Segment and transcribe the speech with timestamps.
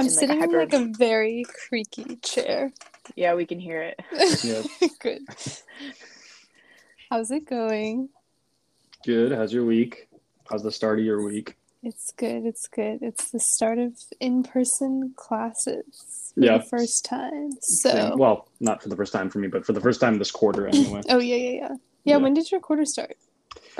[0.00, 2.72] I'm in, like, a sitting in like a very creaky chair.
[3.16, 4.00] Yeah, we can hear it.
[4.44, 4.62] Yeah.
[5.00, 5.22] Good.
[7.10, 8.08] How's it going?
[9.04, 9.32] Good.
[9.32, 10.08] How's your week?
[10.48, 11.56] How's the start of your week?
[11.82, 12.44] It's good.
[12.44, 12.98] It's good.
[13.00, 16.58] It's the start of in-person classes for Yeah.
[16.58, 17.52] the first time.
[17.62, 20.18] Same- So, well, not for the first time for me, but for the first time
[20.18, 21.00] this quarter anyway.
[21.08, 21.68] oh yeah, yeah, yeah, yeah.
[22.04, 22.16] Yeah.
[22.18, 23.16] When did your quarter start?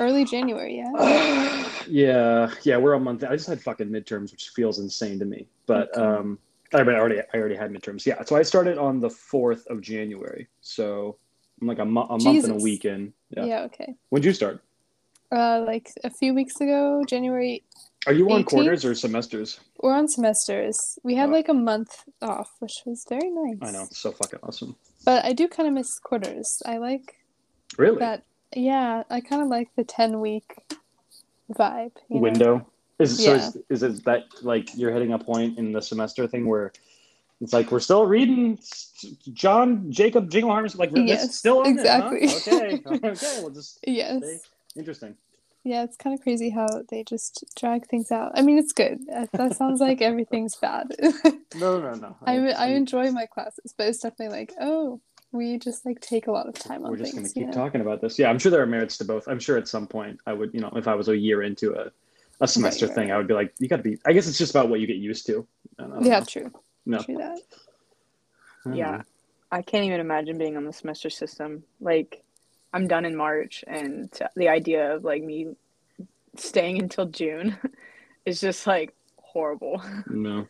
[0.01, 1.69] Early January, yeah.
[1.87, 3.23] yeah, yeah, we're a month.
[3.23, 5.45] I just had fucking midterms, which feels insane to me.
[5.67, 6.01] But Okay.
[6.01, 6.39] um,
[6.73, 8.03] I, already, I already had midterms.
[8.05, 10.47] Yeah, so I started on the fourth of January.
[10.61, 11.17] So
[11.61, 13.13] I'm like a, mo- a month and a week in.
[13.29, 13.45] yeah.
[13.45, 13.61] Yeah.
[13.65, 13.93] Okay.
[14.09, 14.63] When'd you start?
[15.31, 17.63] Uh, like a few weeks ago, January.
[18.07, 19.59] Are you on quarters or semesters?
[19.83, 20.97] We're on semesters.
[21.03, 21.33] We had Oh.
[21.33, 23.57] like a month off, which was very nice.
[23.61, 24.75] I know, so fucking awesome.
[25.05, 26.63] But I do kind of miss quarters.
[26.65, 27.17] I like
[27.77, 27.99] Really?
[27.99, 28.23] that.
[28.55, 30.55] Yeah, I kind of like the ten week
[31.53, 31.91] vibe.
[32.09, 32.21] you know?
[32.21, 32.67] window
[32.99, 33.47] is so Yeah.
[33.47, 36.71] is, is it that like you're hitting a point in the semester thing where
[37.39, 38.59] it's like we're still reading
[39.33, 42.27] John Jacob Jingleheimer's like we're Yes, it's still on exactly.
[42.27, 42.37] there, huh?
[42.51, 44.17] okay okay we'll just Yes.
[44.17, 44.39] stay.
[44.75, 45.15] interesting
[45.63, 48.31] Yeah, it's kind of crazy how they just drag things out.
[48.35, 48.99] I mean, it's good.
[49.33, 50.87] That sounds like everything's bad.
[51.55, 55.85] no no no I I enjoy my classes, but it's definitely like, oh, we just
[55.85, 57.53] like take a lot of time on we're just gonna keep know?
[57.53, 59.87] talking about this yeah I'm sure there are merits to both I'm sure at some
[59.87, 61.91] point I would you know if I was a year into a
[62.41, 63.15] a semester right, thing right.
[63.15, 64.87] I would be like you got to be I guess it's just about what you
[64.87, 65.47] get used to
[65.79, 66.25] I Yeah, know.
[66.25, 66.51] true.
[66.85, 66.99] No.
[67.01, 67.39] True that.
[68.65, 68.91] I Yeah.
[68.97, 69.03] know.
[69.51, 71.63] I can't even imagine being on the semester system.
[71.79, 72.23] Like,
[72.73, 75.55] I'm done in March, and the idea of like me
[76.37, 77.57] staying until June
[78.25, 79.81] is just like horrible.
[80.07, 80.47] no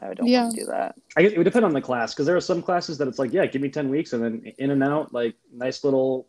[0.00, 0.44] I don't Yeah.
[0.44, 0.94] want to do that.
[1.16, 3.18] I guess it would depend on the class because there are some classes that it's
[3.18, 6.28] like, yeah, give me 10 weeks and then in and out, like nice little,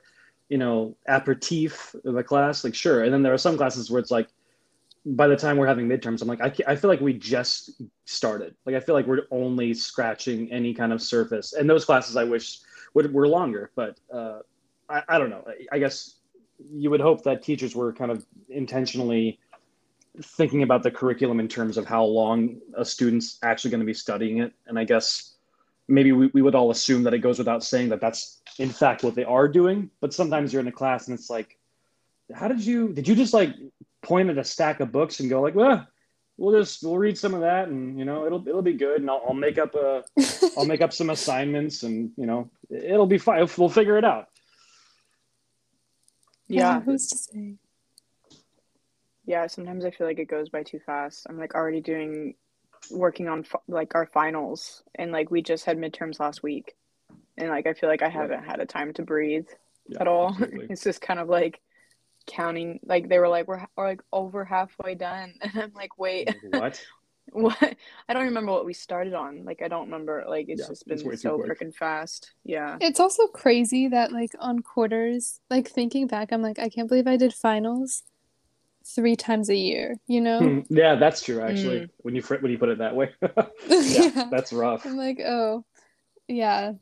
[0.50, 3.04] you know, aperitif of the class, like sure.
[3.04, 4.30] And then there are some classes where it's like,
[5.06, 8.56] by the time we're having midterms, I'm like, I, I feel like we just started.
[8.66, 11.54] Like, I feel like we're only scratching any kind of surface.
[11.54, 12.60] And those classes I wish
[12.96, 14.40] would, were longer, but uh,
[14.90, 15.46] I, I don't know.
[15.48, 16.16] I, I guess
[16.72, 19.40] you would hope that teachers were kind of intentionally
[20.22, 23.94] thinking about the curriculum in terms of how long a student's actually going to be
[23.94, 24.54] studying it.
[24.68, 25.36] And I guess
[25.88, 29.04] maybe we, we would all assume that it goes without saying that that's in fact
[29.04, 29.90] what they are doing.
[30.02, 31.58] But sometimes you're in a class and it's like,
[32.34, 33.56] how did you, did you just like
[34.02, 35.88] point at a stack of books and go like, well,
[36.38, 39.02] we'll just, we'll read some of that and, you know, it'll, it'll be good.
[39.02, 40.04] And I'll, I'll make up a,
[40.58, 43.48] I'll make up some assignments and, you know, it'll be fine.
[43.58, 44.28] We'll figure it out.
[46.48, 46.82] Yeah.
[46.82, 47.56] Who's to say?
[49.30, 51.28] Yeah, sometimes I feel like it goes by too fast.
[51.30, 52.34] I'm like already doing
[52.90, 56.74] working on fi- like our finals and like we just had midterms last week.
[57.38, 59.46] And like I feel like I haven't had a time to breathe
[59.88, 60.30] Yeah, at all.
[60.30, 60.66] absolutely.
[60.72, 61.62] It's just kind of like
[62.26, 66.30] counting like they were like we're, we're like over halfway done and I'm like wait
[66.42, 66.82] what?
[67.32, 67.56] what
[68.10, 69.46] I don't remember what we started on.
[69.46, 72.32] Like I don't remember like it's Yeah, just been way too so freaking fast.
[72.44, 72.78] Yeah.
[72.80, 77.06] It's also crazy that like on quarters, like thinking back, I'm like, I can't believe
[77.06, 78.02] I did finals
[78.96, 79.98] three times a year.
[80.08, 80.40] You know?
[80.40, 81.42] Hmm, yeah, that's true.
[81.42, 84.28] Actually, when you when you put it that way, yeah, Yeah.
[84.32, 84.86] that's rough.
[84.86, 85.66] I'm like, oh,
[86.28, 86.74] yeah,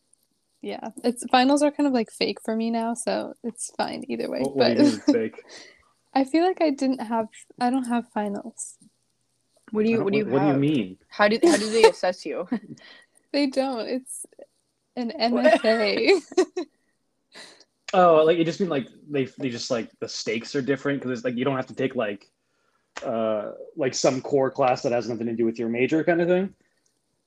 [0.62, 0.90] yeah.
[1.04, 4.40] It's finals are kind of like fake for me now, so it's fine either way.
[4.40, 5.44] What, what do but you mean fake?
[6.14, 7.28] I feel like I didn't have,
[7.60, 8.78] I don't have finals.
[9.72, 10.98] What do you what do you what do you mean?
[11.10, 12.48] How do how do they assess you?
[13.34, 13.86] They don't.
[13.88, 14.26] It's
[14.96, 16.22] an MFA.
[17.94, 21.18] Oh, like you just mean like they they just like the stakes are different because
[21.18, 22.30] it's like you don't have to take like
[23.06, 26.28] uh like some core class that has nothing to do with your major kind of
[26.28, 26.54] thing.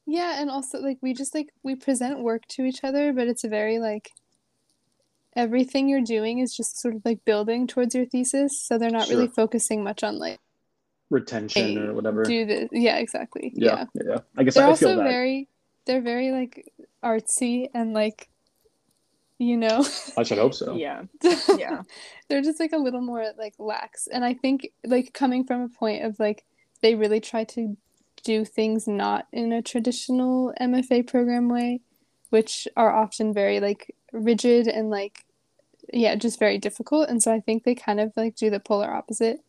[0.07, 3.45] yeah, and also like we just like we present work to each other, but it's
[3.45, 4.11] a very like
[5.37, 9.09] everything you're doing is just sort of like building towards your thesis, so they're not
[9.09, 10.41] really focusing much on like
[11.11, 12.23] Retention or whatever.
[12.25, 12.69] do this.
[12.73, 13.53] Yeah, exactly.
[13.55, 15.05] yeah, yeah, I guess they're I feel also that.
[15.05, 15.49] very
[15.87, 16.73] they're very like
[17.03, 18.29] artsy and like
[19.41, 19.85] you know
[20.19, 20.75] I should hope so.
[20.87, 21.03] yeah.
[21.59, 21.83] Yeah.
[22.29, 25.69] they're just like a little more like lax and i think like coming from a
[25.69, 26.45] point of like
[26.83, 27.77] they really try to
[28.23, 31.81] do things not in a traditional mfa program way
[32.29, 35.25] which are often very like rigid and like
[35.93, 38.93] yeah just very difficult and so i think they kind of like do the polar
[38.93, 39.41] opposite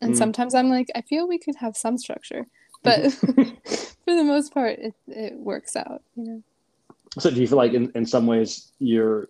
[0.00, 0.18] and Mm.
[0.18, 2.46] sometimes i'm like i feel we could have some structure
[2.84, 3.12] but
[4.04, 6.42] for the most part it, it works out you know
[7.18, 9.28] So do you feel like in, in some ways you're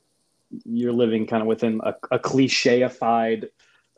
[0.65, 3.49] you're living kind of within a, a clichéified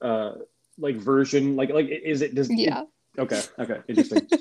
[0.01, 0.33] uh
[0.79, 2.83] like version like like is it does yeah.
[3.19, 4.29] Okay okay interesting.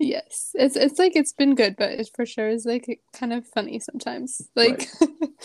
[0.00, 3.46] Yes it's it's like it's been good but it for sure is like kind of
[3.46, 4.88] funny sometimes like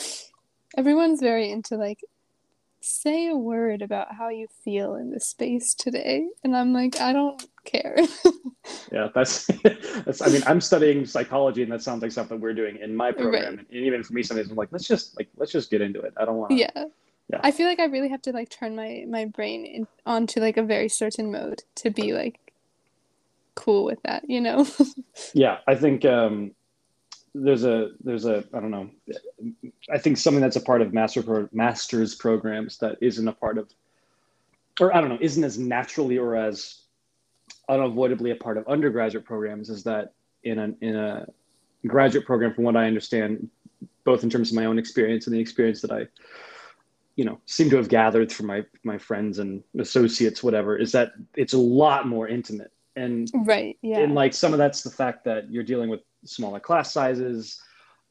[0.77, 1.99] everyone's very into like
[2.81, 7.11] say a word about how you feel in this space today and i'm like i
[7.11, 7.97] don't care.
[8.91, 9.47] Yeah, that's
[10.05, 10.21] that's.
[10.21, 13.57] I mean, I'm studying psychology, and that sounds like something we're doing in my program.
[13.57, 13.65] Right.
[13.71, 16.13] And even for me, sometimes I'm like, let's just like let's just get into it.
[16.17, 16.51] I don't want.
[16.51, 16.69] yeah.
[17.31, 17.39] Yeah.
[17.43, 20.57] I feel like I really have to like turn my my brain in, onto like
[20.57, 22.39] a very certain mode to be like
[23.55, 24.65] cool with that, you know?
[25.33, 26.51] Yeah, I think um,
[27.43, 28.89] there's a there's a I don't know.
[29.91, 33.57] I think something that's a part of master pro, masters programs that isn't a part
[33.57, 33.69] of,
[34.79, 36.81] or I don't know, isn't as naturally or as
[37.67, 40.13] unavoidably a part of undergraduate programs is that
[40.43, 41.27] in a in a
[41.87, 43.49] graduate program, from what I understand,
[44.03, 46.07] both in terms of my own experience and the experience that I,
[47.15, 51.13] you know, seem to have gathered from my my friends and associates, whatever, is that
[51.35, 53.77] it's a lot more intimate and right.
[53.81, 53.99] Yeah.
[53.99, 57.61] and like some of that's the fact that you're dealing with smaller class sizes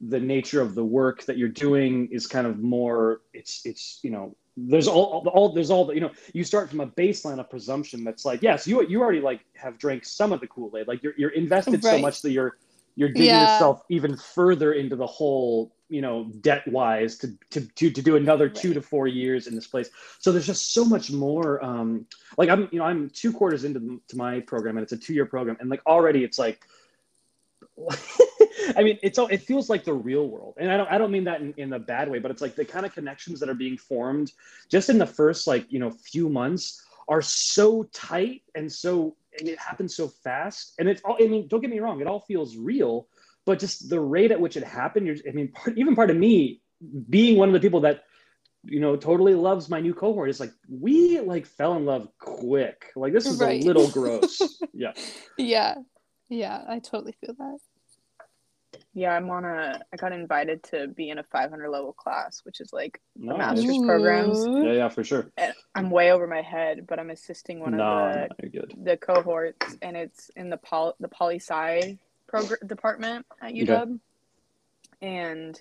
[0.01, 4.11] the nature of the work that you're doing is kind of more it's it's you
[4.11, 7.51] know there's all, all there's all the you know you start from a baseline of
[7.51, 11.03] presumption that's like yes you you already like have drank some of the kool-aid like
[11.03, 12.57] you're, you're invested so much that you're
[12.97, 13.53] you're digging Yeah.
[13.53, 18.17] yourself even further into the whole you know debt wise to, to to to do
[18.17, 22.07] another two to four years in this place so there's just so much more um
[22.37, 25.15] like i'm you know i'm two quarters into to my program and it's a two
[25.15, 26.67] year program and like already it's like
[28.77, 29.29] I mean, it's all.
[29.29, 30.91] It feels like the real world, and I don't.
[30.91, 32.93] I don't mean that in, in a bad way, but it's like the kind of
[32.93, 34.33] connections that are being formed
[34.69, 39.49] just in the first, like you know, few months are so tight and so, and
[39.49, 40.75] it happens so fast.
[40.79, 41.17] And it's all.
[41.21, 42.01] I mean, don't get me wrong.
[42.01, 43.07] It all feels real,
[43.49, 45.07] but just the rate at which it happened.
[45.07, 46.61] You're, I mean, part, even part of me
[47.09, 48.05] being one of the people that
[48.65, 52.93] you know totally loves my new cohort is like we like fell in love quick.
[52.95, 53.63] Like this is Right.
[53.63, 54.41] a little gross.
[54.73, 54.93] yeah.
[55.37, 55.75] yeah.
[56.29, 57.59] Yeah, I totally feel that.
[58.93, 59.81] Yeah, I'm on a.
[59.93, 63.65] I got invited to be in a 500 level class, which is like No, master's
[63.65, 64.45] it's- programs.
[64.47, 65.31] Yeah, yeah, for sure.
[65.39, 68.97] and I'm way over my head, but I'm assisting one no, of the you're the
[68.99, 71.99] cohorts, and it's in the pol the poli sci
[72.29, 73.99] program department at UW,
[75.03, 75.61] and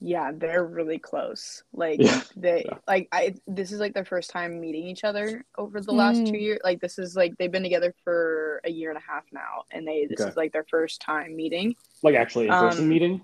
[0.00, 1.62] yeah, they're really close.
[1.72, 2.78] Like Yeah, they yeah.
[2.86, 6.30] like I this is like their first time meeting each other over the last Mm.
[6.32, 6.58] two years.
[6.64, 9.86] Like this is like they've been together for a year and a half now, and
[9.86, 10.30] they this Okay.
[10.30, 11.74] is like their first time meeting.
[12.02, 13.20] Like actually in person Um, meeting.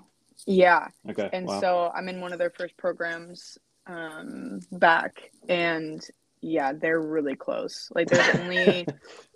[0.46, 1.28] Yeah, Okay.
[1.32, 1.60] and wow.
[1.60, 3.58] so I'm in one of their first programs
[3.88, 6.00] um back and
[6.40, 8.86] yeah they're really close like there's only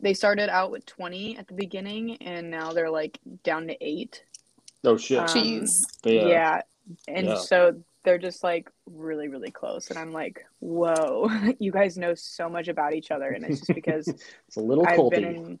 [0.00, 4.24] they started out with 20 at the beginning and now they're like down to eight
[4.84, 5.18] oh shit.
[5.18, 5.82] um, Jeez.
[6.04, 6.60] Yeah, yeah.
[7.08, 7.34] and Yeah.
[7.36, 11.28] so they're just like really really close and i'm like whoa
[11.58, 14.08] you guys know so much about each other and it's just because
[14.46, 15.10] it's a little i've culty.
[15.10, 15.60] been in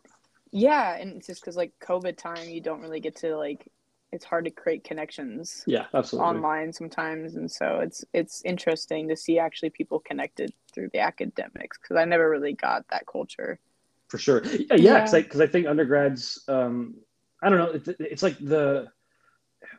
[0.52, 3.68] yeah and it's just because like covid time you don't really get to like
[4.12, 6.28] it's hard to create connections Yeah, absolutely.
[6.30, 11.76] online sometimes and so it's it's interesting to see actually people connected through the academics
[11.76, 13.58] because i never really got that culture
[14.08, 14.42] For sure.
[14.44, 15.18] Yeah, yeah, because Yeah.
[15.18, 16.94] I, 'cause I think undergrads, um,
[17.42, 18.88] I don't know, it's, it's like the,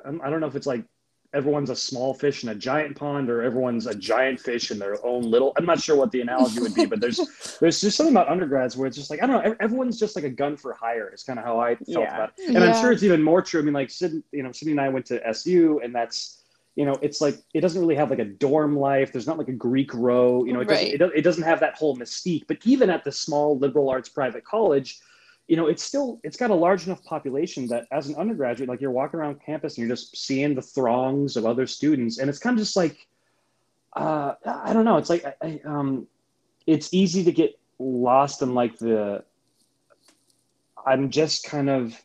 [0.06, 0.86] I'm- don't know if it's like
[1.34, 5.04] everyone's a small fish in a giant pond or everyone's a giant fish in their
[5.06, 7.18] own little, I'm not sure what the analogy would be, but there's,
[7.62, 10.26] there's just something about undergrads where it's just like, I don't know, everyone's just like
[10.26, 11.08] a gun for hire.
[11.10, 12.16] It's kind of how I felt Yeah.
[12.16, 12.56] about it.
[12.56, 13.62] And I'm sure it's even more true.
[13.62, 16.38] I mean, like Sid, you know, Sydney and I went to SU and that's,
[16.76, 19.12] you know, it's like, it doesn't really have like a dorm life.
[19.12, 21.76] There's not like a Greek row, you know, it doesn't, it, it doesn't have that
[21.76, 25.00] whole mystique, but even at the small liberal arts private college,
[25.48, 28.80] you know, it's still, it's got a large enough population that as an undergraduate, like
[28.80, 32.20] you're walking around campus and you're just seeing the throngs of other students.
[32.20, 33.08] And it's kind of just like,
[33.94, 34.98] uh, I don't know.
[34.98, 36.08] It's like, I, I, um,
[36.68, 39.24] it's easy to get lost in like the,
[40.86, 42.00] I'm just kind of,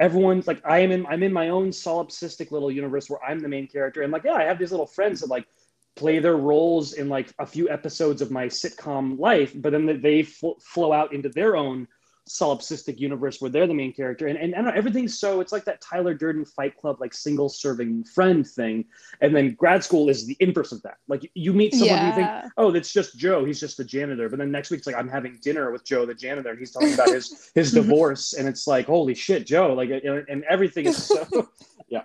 [0.00, 3.48] everyone's like I am in I'm in my own solipsistic little universe where I'm the
[3.48, 4.02] main character.
[4.02, 5.46] And like yeah I have these little friends that like
[5.94, 10.22] play their roles in like a few episodes of my sitcom life but then they
[10.22, 11.86] fl- flow out into their own
[12.28, 15.80] solipsistic universe where they're the main character and, and I everything's so it's like that
[15.80, 18.84] Tyler Durden Fight Club like single serving friend thing
[19.20, 22.12] and then grad school is the inverse of that like you meet someone who you
[22.12, 23.44] think oh, that's just Joe.
[23.44, 24.28] He's just the janitor.
[24.28, 26.70] But then next week it's like I'm having dinner with Joe, the janitor, and he's
[26.70, 29.74] talking about his his divorce, and it's like, holy shit, Joe!
[29.74, 31.48] Like, and and everything is so.
[31.88, 32.04] Yeah.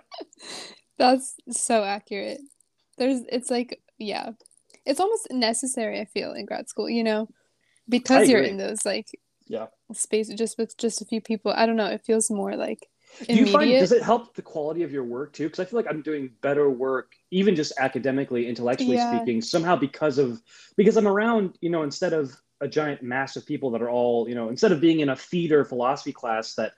[0.98, 2.40] That's so accurate.
[2.98, 4.30] There's it's like yeah.
[4.84, 7.28] It's almost necessary, I feel, in grad school, you know,
[7.88, 9.16] because you're in those like
[9.48, 9.66] Yeah.
[9.92, 11.52] space just with just a few people.
[11.54, 12.86] I don't know, it feels more like
[13.26, 15.44] Do you find does it help the quality of your work too?
[15.44, 19.08] Because I feel like I'm doing better work, even just academically, intellectually Yeah.
[19.08, 20.42] speaking, somehow because of
[20.76, 24.28] because I'm around, you know, instead of a giant mass of people that are all,
[24.28, 26.72] you know, instead of being in a feeder philosophy class that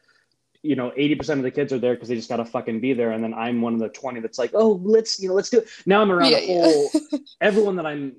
[0.63, 3.13] you know 80% of the kids are there because they just gotta fucking be there
[3.13, 5.59] and then i'm one of the 20 that's like oh let's you know let's do
[5.59, 7.19] it now i'm around Yeah, a yeah.
[7.41, 8.17] everyone that i'm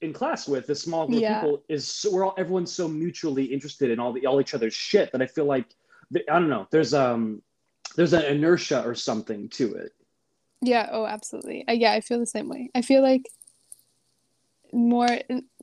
[0.00, 1.36] in class with, this small group Yeah.
[1.36, 4.54] of people, is so, we're all everyone's so mutually interested in all the all each
[4.54, 5.66] other's shit that I feel like
[6.14, 6.66] I don't know.
[6.70, 7.42] There's um
[7.96, 9.92] there's an inertia or something to it.
[10.60, 11.66] Yeah, oh, absolutely.
[11.66, 12.70] Uh, yeah, I feel the same way.
[12.74, 13.28] I feel like
[14.72, 15.08] more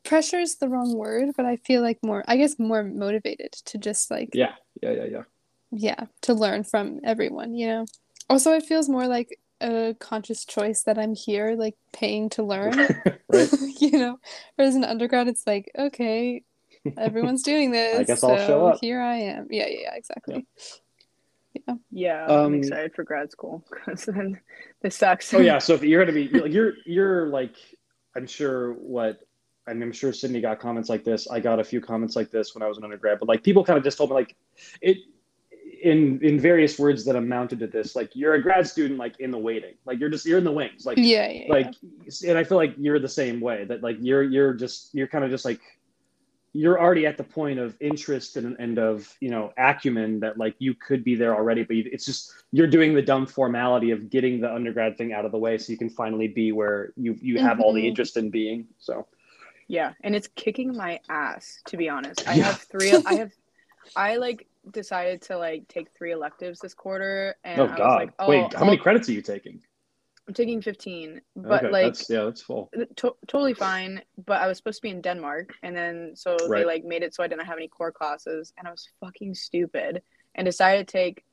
[0.03, 3.77] pressure is the wrong word, but I feel like more, I guess, more motivated to
[3.77, 5.23] just like, Yeah, yeah, yeah, yeah.
[5.71, 7.85] yeah, to learn from everyone, you know?
[8.29, 12.77] Also, it feels more like a conscious choice that I'm here, like paying to learn,
[13.29, 13.49] right.
[13.79, 14.19] you know?
[14.55, 16.43] Whereas an undergrad, it's like, okay,
[16.97, 17.99] everyone's doing this.
[17.99, 18.77] I guess I'll so show up.
[18.81, 19.47] Here I am.
[19.49, 20.45] Yeah, yeah, yeah, exactly.
[21.91, 24.39] Yeah, Um, I'm excited for grad school because then
[24.81, 25.33] this sucks.
[25.33, 25.57] Oh yeah.
[25.57, 27.55] So if you're gonna be you're you're, you're like
[28.15, 29.19] I'm sure what
[29.67, 31.27] I mean, I'm sure Sydney got comments like this.
[31.27, 33.63] I got a few comments like this when I was an undergrad, but like people
[33.63, 34.35] kind of just told me like
[34.81, 34.97] it
[35.83, 37.95] in in various words that amounted to this.
[37.95, 40.51] Like you're a grad student, like in the waiting, like you're just you're in the
[40.51, 41.51] wings, like Yeah, yeah, yeah.
[41.53, 41.75] like
[42.27, 43.65] and I feel like you're the same way.
[43.65, 45.59] That like you're you're just you're kind of just like
[46.53, 50.55] you're already at the point of interest and, and of you know acumen that like
[50.57, 54.09] you could be there already but you, it's just you're doing the dumb formality of
[54.09, 57.15] getting the undergrad thing out of the way so you can finally be where you
[57.21, 57.89] you have all the Mhm.
[57.89, 59.05] interest in being so
[59.67, 62.27] Yeah, and it's kicking my ass to be honest.
[62.27, 62.45] I Yeah.
[62.45, 62.91] have three.
[62.91, 63.31] I have,
[63.95, 67.95] I like decided to like take three electives this quarter, and oh I was god
[67.99, 69.61] like, oh, wait how many I'll- credits are you taking
[70.27, 74.01] I'm taking fifteen, but okay like that's yeah that's full to- totally fine.
[74.27, 77.15] But I was supposed to be in Denmark, and then so they like made it
[77.15, 80.03] so I didn't have any core classes, and I was fucking stupid,
[80.35, 81.23] and decided to take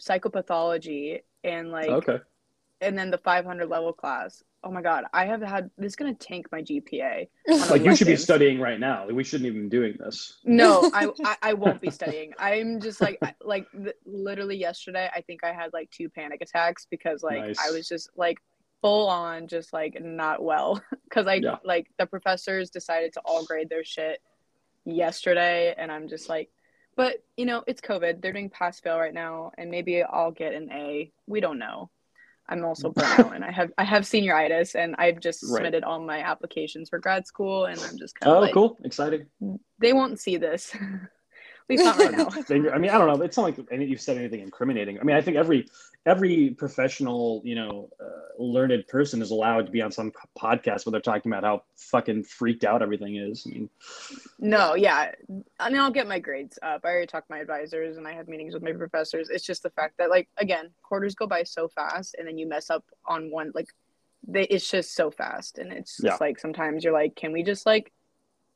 [0.00, 2.18] psychopathology and like, okay
[2.80, 4.42] and then the 500 level class.
[4.62, 7.28] Oh my god, I have had this is gonna tank my GPA.
[7.70, 11.08] like you should be studying right now we shouldn't even be doing this No, I,
[11.24, 12.32] I I won't be studying.
[12.38, 13.66] I'm just like like
[14.04, 15.08] literally yesterday.
[15.14, 17.58] I think I had like two panic attacks because like Nice.
[17.58, 18.38] I was just like
[18.82, 21.56] full on just like not well because I Yeah.
[21.64, 24.20] like the professors decided to all grade their shit
[24.84, 26.50] yesterday, and I'm just like,
[26.96, 28.20] but you know it's COVID.
[28.20, 31.12] They're doing pass fail right now, and maybe I'll get an A.
[31.26, 31.90] We don't know.
[32.50, 35.56] I'm also out, and I have I have senioritis, and I've just Right.
[35.58, 38.76] submitted all my applications for grad school, and I'm just kind of oh like, cool
[38.84, 39.26] exciting
[39.78, 40.76] they won't see this.
[41.70, 42.12] Least not right
[42.68, 42.72] now.
[42.72, 43.24] I mean, I don't know.
[43.24, 44.98] It's not like any, you've said anything incriminating.
[45.00, 45.66] I mean, I think every
[46.06, 50.92] every professional, you know, uh, learned person is allowed to be on some podcast where
[50.92, 53.44] they're talking about how fucking freaked out everything is.
[53.46, 53.70] I mean,
[54.38, 55.12] No, yeah.
[55.58, 56.80] I mean, I'll get my grades up.
[56.84, 59.28] I already talked to my advisors and I had meetings with my professors.
[59.28, 62.48] It's just the fact that, like, again, quarters go by so fast and then you
[62.48, 63.68] mess up on one, like,
[64.26, 65.58] they, it's just so fast.
[65.58, 66.16] And it's just Yeah.
[66.18, 67.92] like sometimes you're like, can we just, like,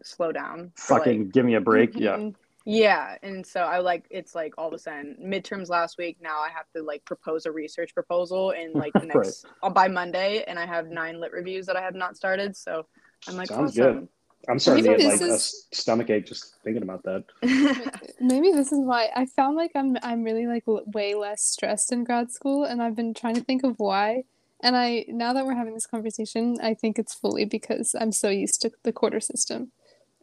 [0.03, 0.73] slow down?
[0.77, 1.95] for, like, fucking give me a break.
[1.95, 2.31] Yeah.
[2.67, 6.17] Yeah, and so I like it's like all of a sudden midterms last week.
[6.23, 9.27] Now I have to like propose a research proposal in like the Right.
[9.27, 12.57] next uh, by Monday, and I have nine lit reviews that I have not started.
[12.57, 12.87] So
[13.29, 14.09] I'm like, Sounds awesome.
[14.49, 17.25] I'm starting to Maybe get like a is- s- stomach ache just thinking about that.
[18.21, 21.93] Maybe this is why I found like I'm I'm really like l- way less stressed
[21.93, 24.25] in grad school, and I've been trying to think of why.
[24.63, 28.29] And I now that we're having this conversation, I think it's fully because I'm so
[28.31, 29.73] used to the quarter system,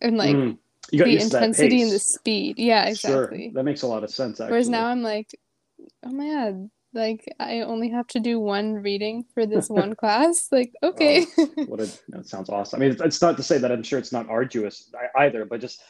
[0.01, 0.57] and like Mm.
[0.91, 2.57] You got the used to that intensity and the speed.
[2.57, 3.45] Yeah, exactly.
[3.45, 4.39] Sure, that makes a lot of sense.
[4.39, 4.51] Actually.
[4.51, 5.29] Whereas now I'm like,
[6.03, 10.47] oh my god, like I only have to do one reading for this one class.
[10.51, 11.25] Like okay,
[11.67, 12.79] what a that sounds awesome.
[12.79, 15.61] I mean, it's, it's not to say that I'm sure it's not arduous either, but
[15.61, 15.81] just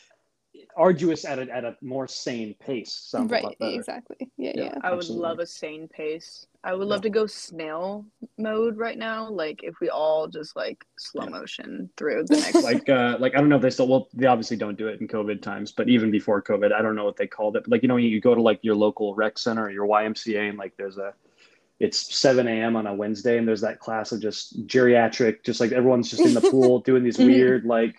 [0.76, 2.92] arduous at a at a more sane pace.
[2.94, 4.30] Sounds right, exactly.
[4.38, 4.64] Yeah, Yeah.
[4.64, 4.74] yeah.
[4.84, 5.28] I would Absolutely.
[5.28, 6.46] love a sane pace.
[6.64, 8.06] I would love to go snail
[8.38, 9.28] mode right now.
[9.30, 11.30] Like if we all just like slow Yeah.
[11.30, 12.64] motion through the next.
[12.64, 15.02] like uh like I don't know if they still well they obviously don't do it
[15.02, 17.64] in COVID times, but even before COVID, I don't know what they called it.
[17.64, 20.50] But like you know, you go to like your local rec center or your YMCA
[20.50, 21.14] and like there's a
[21.80, 22.76] it's 7 a.m.
[22.76, 26.36] on a Wednesday and there's that class of just geriatric, just like everyone's just in
[26.36, 27.96] the pool doing these weird like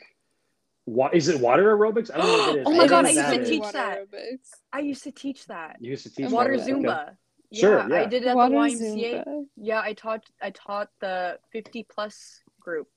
[0.85, 2.13] what is it water aerobics?
[2.15, 2.67] I don't know what it is.
[2.69, 3.99] Oh my don't God, I used to teach that.
[3.99, 4.49] aerobics.
[4.73, 5.79] I used to teach that.
[5.81, 6.63] You used to teach Water that?
[6.63, 6.73] Okay.
[6.73, 7.17] Zumba.
[7.53, 8.09] Sure, yeah, I yeah.
[8.09, 9.25] did it at Water the YMCA.
[9.27, 9.45] Zumba.
[9.57, 12.89] Yeah, I taught I taught the 50 plus group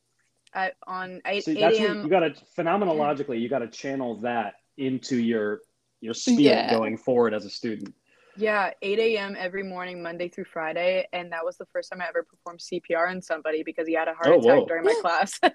[0.53, 2.03] at on 8, So 8 a.m.
[2.03, 5.59] you got to phenomenologically, you got to channel that into your
[6.01, 6.73] your spirit Yeah.
[6.73, 7.93] going forward as a student.
[8.37, 9.35] Yeah, 8 a.m.
[9.39, 11.07] every morning, Monday through Friday.
[11.13, 14.09] And that was the first time I ever performed CPR on somebody because he had
[14.09, 14.65] a heart Oh, attack whoa.
[14.65, 15.39] during my class.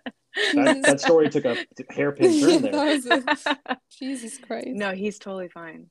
[0.55, 1.59] That, that story took a
[1.91, 2.73] hairpin turn there.
[2.73, 4.69] That was a- Jesus Christ.
[4.69, 5.91] no, he's totally fine.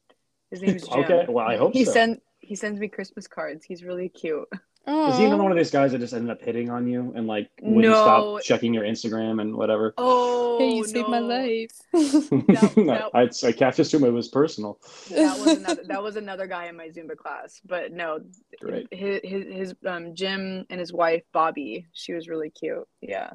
[0.49, 1.03] His name's Jim.
[1.03, 1.91] Okay, well I hope he so.
[1.91, 3.63] sent he sends me Christmas cards.
[3.63, 4.47] He's really cute.
[4.87, 5.11] Oh.
[5.11, 7.27] Is he another one of these guys that just ended up hitting on you and
[7.27, 7.93] like wouldn't No.
[7.93, 9.93] stop checking your Instagram and whatever?
[9.99, 11.69] Oh, Hey, you saved my life.
[11.93, 14.79] that- I, I can't assume it was personal.
[15.11, 17.61] That was another that was another guy in my Zumba class.
[17.63, 18.21] But no,
[18.61, 18.87] Great.
[18.91, 21.85] his his, his um Jim and his wife Bobby.
[21.93, 22.87] She was really cute.
[23.01, 23.29] Yeah.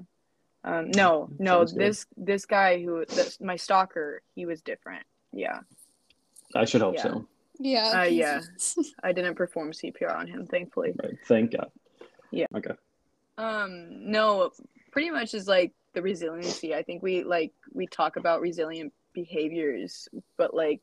[0.64, 1.80] Um, no, no, Sounds good.
[1.82, 5.04] this this guy who this, my stalker, he was different.
[5.30, 5.60] Yeah,
[6.54, 7.02] I should hope Yeah.
[7.02, 7.26] so.
[7.58, 8.02] Yeah.
[8.02, 8.40] Uh, yeah.
[9.02, 10.92] I didn't perform CPR on him, thankfully.
[11.02, 11.14] Right.
[11.26, 11.70] Thank God.
[12.30, 12.46] Yeah.
[12.54, 12.74] Okay.
[13.38, 14.50] Um, no,
[14.92, 16.74] pretty much is like the resiliency.
[16.74, 20.82] I think we like we talk about resilient behaviors, but like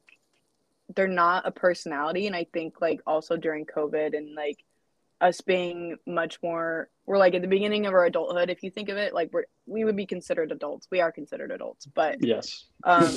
[0.95, 2.27] they're not a personality.
[2.27, 4.63] And I think like also during COVID and like
[5.21, 8.49] us being much more, we're like at the beginning of our adulthood.
[8.49, 10.87] If you think of it, like we're we would be considered adults.
[10.91, 12.65] We are considered adults, but Yes.
[12.83, 13.13] um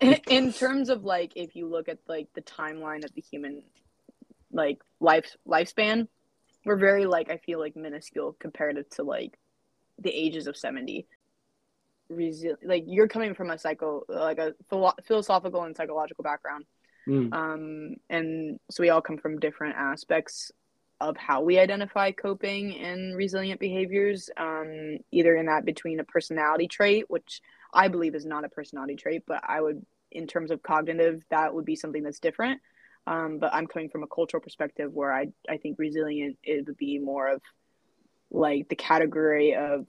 [0.28, 3.62] in terms of like if you look at like the timeline of the human
[4.52, 6.06] like life lifespan
[6.64, 9.38] we're very like i feel like minuscule comparative to like
[9.98, 11.06] the ages of 70
[12.10, 16.64] Resi- like you're coming from a psycho like a philo- philosophical and psychological background
[17.08, 17.32] Mm.
[17.32, 20.50] um and so we all come from different aspects
[21.00, 26.66] of how we identify coping and resilient behaviors um either in that between a personality
[26.66, 27.40] trait which
[27.72, 31.54] i believe is not a personality trait but i would in terms of cognitive that
[31.54, 32.60] would be something that's different
[33.06, 36.76] um but i'm coming from a cultural perspective where i i think resilient it would
[36.76, 37.42] be more of
[38.30, 39.86] like the category of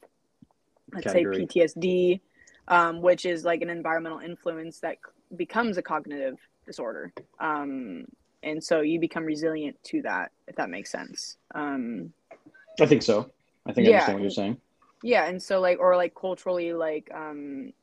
[0.93, 1.47] let's Category.
[1.47, 2.19] say ptsd
[2.67, 4.97] um, which is like an environmental influence that
[5.35, 6.37] becomes a cognitive
[6.67, 8.05] disorder um,
[8.43, 12.11] and so you become resilient to that if that makes sense um,
[12.81, 13.29] I think so.
[13.65, 14.57] I think I understand what you're saying.
[15.03, 17.73] yeah and so like or like culturally like um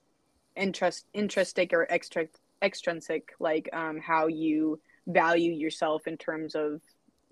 [0.57, 2.27] interest intrinsic or extra
[2.63, 6.81] extrinsic like um how you value yourself in terms of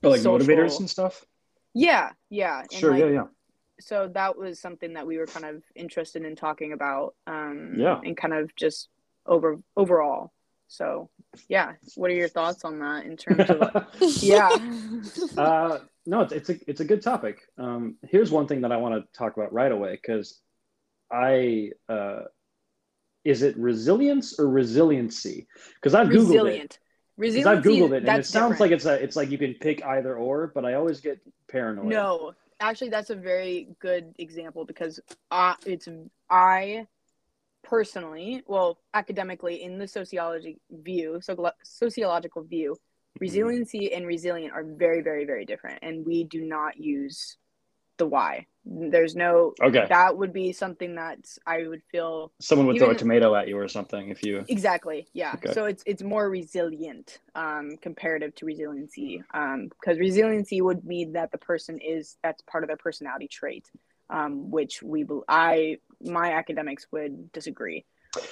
[0.03, 1.25] Oh, like social- motivators and stuff.
[1.73, 2.91] yeah yeah and Sure.
[2.91, 3.09] like, yeah.
[3.11, 3.25] Yeah.
[3.81, 7.99] so that was something that we were kind of interested in talking about um Yeah.
[8.05, 8.91] and kind of just
[9.27, 10.34] over overall
[10.75, 11.09] so
[11.49, 13.87] yeah what are your thoughts on that in terms of
[14.23, 14.49] yeah
[15.39, 17.41] uh, no, it's, it's a it's a good topic.
[17.59, 20.39] Um, here's one thing that I want to talk about right away because
[21.11, 22.21] I uh,
[23.25, 25.47] is it resilience or resiliency?
[25.77, 26.35] Because I've googled it.
[26.35, 26.79] resilient
[27.17, 28.61] Because resiliency I've googled it and it sounds different.
[28.61, 31.87] like it's a it's like you can pick either or, but I always get paranoid.
[31.87, 35.89] no actually that's a very good example because uh, it's
[36.31, 36.87] i
[37.65, 42.77] personally well academically in the sociology view so sociological view
[43.21, 47.37] resiliency and resilient are very very very different and we do not use
[47.99, 49.87] the why there's no Okay.
[49.89, 53.57] that would be something that i would feel Someone would throw a tomato at you
[53.59, 54.45] or something if you.
[54.49, 55.53] exactly yeah Okay.
[55.53, 61.31] so it's it's more resilient um comparative to resiliency um because resiliency would mean that
[61.31, 63.71] the person is that's part of their personality trait
[64.11, 67.85] um which we i my academics would disagree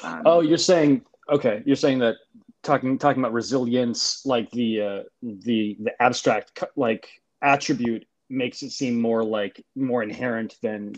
[0.02, 1.62] um, Oh, you're saying okay.
[1.66, 2.16] You're saying that
[2.62, 7.08] talking talking about resilience, like the uh, the the abstract like
[7.42, 10.94] attribute makes it seem more like more inherent than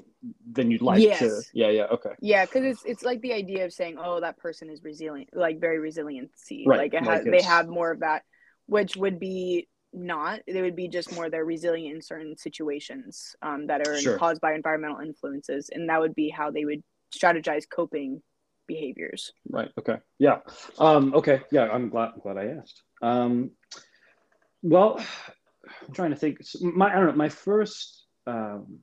[0.52, 1.08] than you'd like to.
[1.08, 1.50] Yes.
[1.52, 1.70] Yeah.
[1.70, 1.84] Yeah.
[1.84, 2.10] Okay.
[2.20, 5.60] Yeah, because it's it's like the idea of saying, "Oh, that person is resilient," like
[5.60, 6.64] very resiliency.
[6.66, 8.22] Right, Like, it like has, they have more of that,
[8.66, 10.40] which would be not.
[10.46, 14.18] They would be just more they're resilient in certain situations um, that are Sure.
[14.18, 16.82] caused by environmental influences, and that would be how they would
[17.14, 18.22] strategize coping
[18.66, 19.32] behaviors.
[19.48, 19.70] Right.
[19.78, 19.98] Okay.
[20.18, 20.38] Yeah.
[20.78, 21.42] Um, okay.
[21.50, 21.68] Yeah.
[21.70, 22.82] I'm glad I'm glad I asked.
[23.02, 23.50] Um,
[24.62, 24.98] well,
[25.86, 26.38] I'm trying to think.
[26.60, 27.12] My I don't know.
[27.12, 28.78] My first um,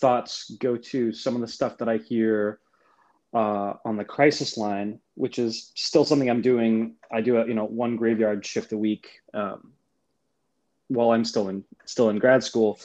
[0.00, 2.60] thoughts go to some of the stuff that I hear
[3.32, 6.94] uh, on the crisis line, which is still something I'm doing.
[7.12, 9.72] I do a you know one graveyard shift a week um,
[10.88, 12.80] while I'm still in still in grad school,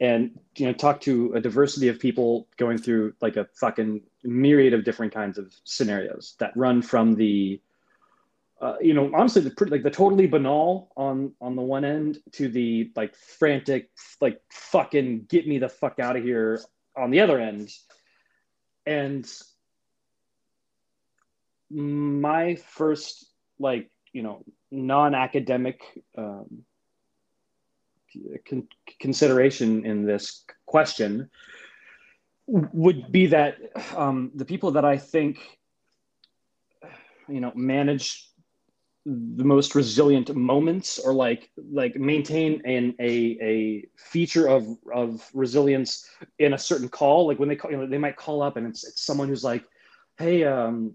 [0.00, 4.74] and you know talk to a diversity of people going through like a fucking myriad
[4.74, 7.60] of different kinds of scenarios that run from the
[8.60, 12.18] uh, you know honestly the pretty, like the totally banal on on the one end
[12.32, 16.60] to the like frantic like fucking get me the fuck out of here
[16.96, 17.70] on the other end
[18.86, 19.30] and
[21.74, 23.26] my first
[23.58, 25.82] like you know non-academic
[26.16, 26.64] um,
[28.48, 28.68] con-
[29.00, 31.28] consideration in this question
[32.46, 33.56] would be that
[33.96, 35.38] um, the people that I think
[37.28, 38.30] you know manage
[39.06, 46.08] the most resilient moments or like like maintain an a a feature of of resilience
[46.38, 47.26] in a certain call.
[47.26, 49.44] Like when they call you know they might call up and it's it's someone who's
[49.44, 49.64] like
[50.18, 50.94] hey um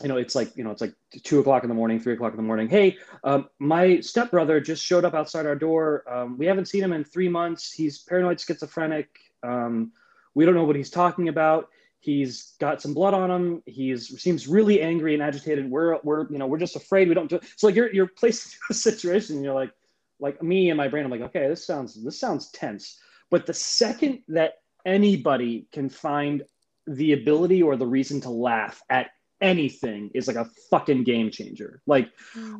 [0.00, 2.32] you know it's like you know it's like two o'clock in the morning three o'clock
[2.32, 2.68] in the morning.
[2.68, 6.04] Hey um, my stepbrother just showed up outside our door.
[6.10, 7.72] Um, we haven't seen him in three months.
[7.72, 9.08] He's paranoid schizophrenic.
[9.42, 9.92] Um,
[10.34, 11.68] we don't know what he's talking about.
[12.00, 13.62] He's got some blood on him.
[13.66, 15.70] He's seems really angry and agitated.
[15.70, 17.08] We're we're you know we're just afraid.
[17.08, 17.44] We don't do it.
[17.56, 19.72] so like you're you're placed into a situation and you're like
[20.18, 22.98] like me and my brain i'm like okay this sounds this sounds tense.
[23.30, 26.42] But the second that anybody can find
[26.86, 29.10] the ability or the reason to laugh at
[29.42, 31.82] anything is like a fucking game changer.
[31.86, 32.10] Like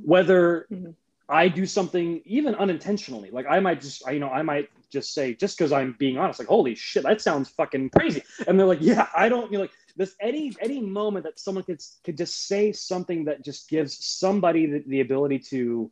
[0.02, 0.94] whether Mhm.
[1.28, 5.14] I do something even unintentionally, like I might just, I, you know, I might just
[5.14, 8.22] say, just because I'm being honest, like, holy shit, that sounds fucking crazy.
[8.46, 11.64] And they're like, yeah, I don't, you know, like this any any moment that someone
[11.64, 15.90] could could just say something that just gives somebody the, the ability to,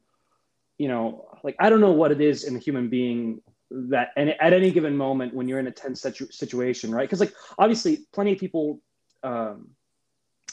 [0.78, 4.30] you know, like I don't know what it is in a human being that and
[4.30, 7.08] at any given moment when you're in a tense situ- situation, right?
[7.08, 8.80] Because like obviously, plenty of people
[9.22, 9.70] um,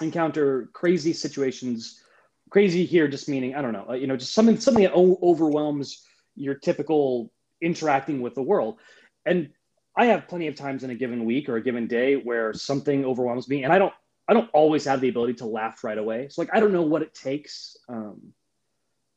[0.01, 2.01] encounter crazy situations.
[2.49, 6.03] Crazy here, just meaning I don't know, you know, just something something that overwhelms
[6.35, 7.31] your typical
[7.61, 8.79] interacting with the world.
[9.25, 9.49] And
[9.97, 13.03] I have plenty of times in a given week or a given day where something
[13.03, 13.93] overwhelms me, and I don't
[14.27, 16.27] I don't always have the ability to laugh right away.
[16.29, 18.33] So like I don't know what it takes um,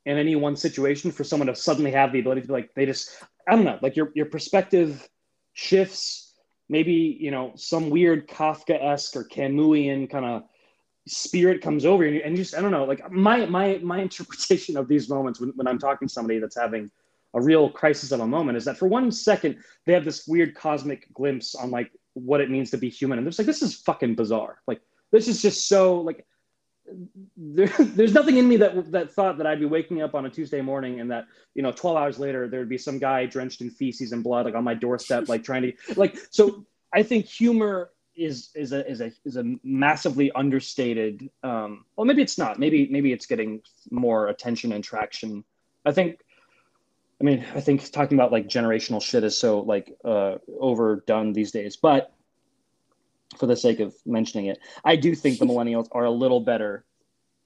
[0.05, 2.85] in any one situation for someone to suddenly have the ability to be like they
[2.85, 3.11] just
[3.47, 5.07] I don't know like your your perspective
[5.53, 6.33] shifts.
[6.67, 10.43] Maybe you know some weird Kafka esque or Camusian kind of
[11.07, 14.77] spirit comes over you and you just I don't know like my my my interpretation
[14.77, 16.91] of these moments when, when I'm talking to somebody that's having
[17.33, 20.53] a real crisis of a moment is that for one second they have this weird
[20.53, 23.17] cosmic glimpse on like what it means to be human.
[23.17, 24.61] And they're just like this is fucking bizarre.
[24.67, 26.25] Like this is just so like
[27.37, 30.29] there, there's nothing in me that that thought that I'd be waking up on a
[30.29, 33.69] Tuesday morning and that you know 12 hours later there'd be some guy drenched in
[33.69, 37.91] feces and blood like on my doorstep like trying to like so I think humor
[38.23, 42.87] is is a is a is a massively understated um well maybe it's not maybe
[42.89, 45.43] maybe it's getting more attention and traction
[45.85, 46.19] I think
[47.21, 51.51] I mean, I think talking about like generational shit is so like uh, overdone these
[51.51, 51.77] days.
[51.77, 52.11] But
[53.37, 56.83] for the sake of mentioning it, I do think the millennials are a little better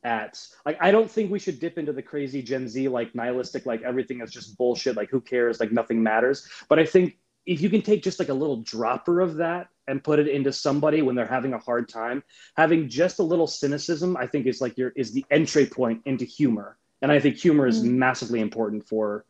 [0.01, 0.77] at like.
[0.79, 4.21] I don't think we should dip into the crazy Gen Z like nihilistic like everything
[4.21, 4.95] is just bullshit.
[4.95, 5.59] Like who cares?
[5.59, 6.47] Like nothing matters.
[6.69, 10.04] But I think if you can take just like a little dropper of that and
[10.04, 12.24] put it into somebody when they're having a hard time,
[12.56, 16.26] having just a little cynicism, I think is like your is the entry point into
[16.26, 16.78] humor.
[17.02, 17.95] And I think humor is Mm.
[17.95, 19.26] massively important for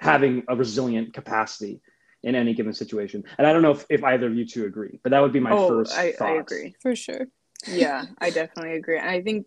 [0.00, 1.80] having a resilient capacity
[2.22, 3.24] in any given situation.
[3.38, 5.40] And I don't know if, if either of you two agree, but that would be
[5.40, 6.74] my oh, first I, I agree.
[6.80, 7.28] For sure.
[7.66, 8.98] Yeah, I definitely agree.
[8.98, 9.46] And I think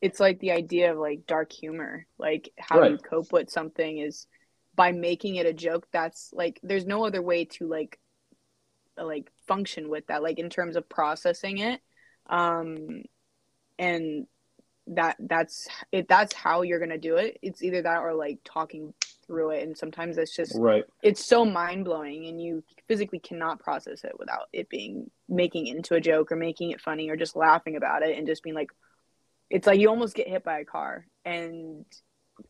[0.00, 4.26] it's like the idea of like dark humor, like how you cope with something is
[4.74, 5.86] by making it a joke.
[5.92, 7.98] That's like there's no other way to like
[8.96, 11.80] like function with that, like in terms of processing it.
[12.28, 13.02] Um,
[13.78, 14.26] and
[14.88, 16.08] that that's it.
[16.08, 17.38] That's how you're gonna do it.
[17.42, 18.94] It's either that or like talking
[19.26, 19.64] through it.
[19.64, 20.84] And sometimes it's just Right.
[21.02, 25.76] it's so mind blowing and you physically cannot process it without it being making it
[25.76, 28.54] into a joke or making it funny or just laughing about it and just being
[28.54, 28.70] like
[29.50, 31.84] it's like you almost get hit by a car and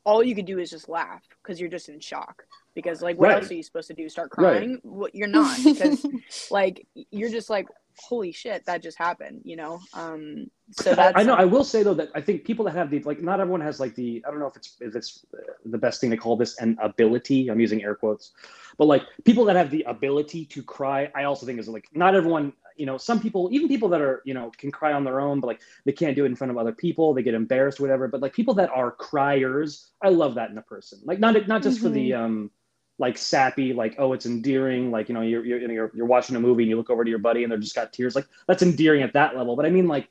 [0.05, 2.45] all you could do is just laugh because you're just in shock
[2.77, 3.43] because like what Right.
[3.43, 4.53] else are you supposed to do start Right.
[4.53, 6.07] crying well, you're not because
[6.53, 7.67] like you're just like
[7.99, 11.35] holy shit that just happened you know um so I, that's I know.
[11.35, 13.79] I will say though that I think people that have the like, not everyone has
[13.79, 14.23] like the.
[14.27, 16.77] I don't know if it's if it's uh, the best thing to call this an
[16.83, 17.49] ability.
[17.49, 18.33] I'm using air quotes,
[18.77, 22.15] but like people that have the ability to cry, I also think is like not
[22.15, 22.53] everyone.
[22.77, 25.41] You know, some people, even people that are you know can cry on their own,
[25.41, 27.15] but like they can't do it in front of other people.
[27.15, 28.09] They get embarrassed, or whatever.
[28.09, 31.01] But like people that are criers, I love that in a person.
[31.05, 32.51] Like not not just for the um
[32.99, 36.41] like sappy, like oh it's endearing, like you know you're you're, you're you're watching a
[36.41, 38.63] movie and you look over to your buddy and they're just got tears, like that's
[38.63, 39.57] endearing at that level.
[39.57, 40.09] But I mean like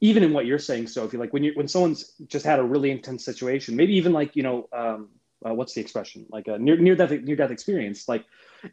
[0.00, 2.90] even in what you're saying, Sophie, like when you when someone's just had a really
[2.90, 5.08] intense situation, maybe even like you know um,
[5.46, 8.24] uh, what's the expression like a near near death near death experience, like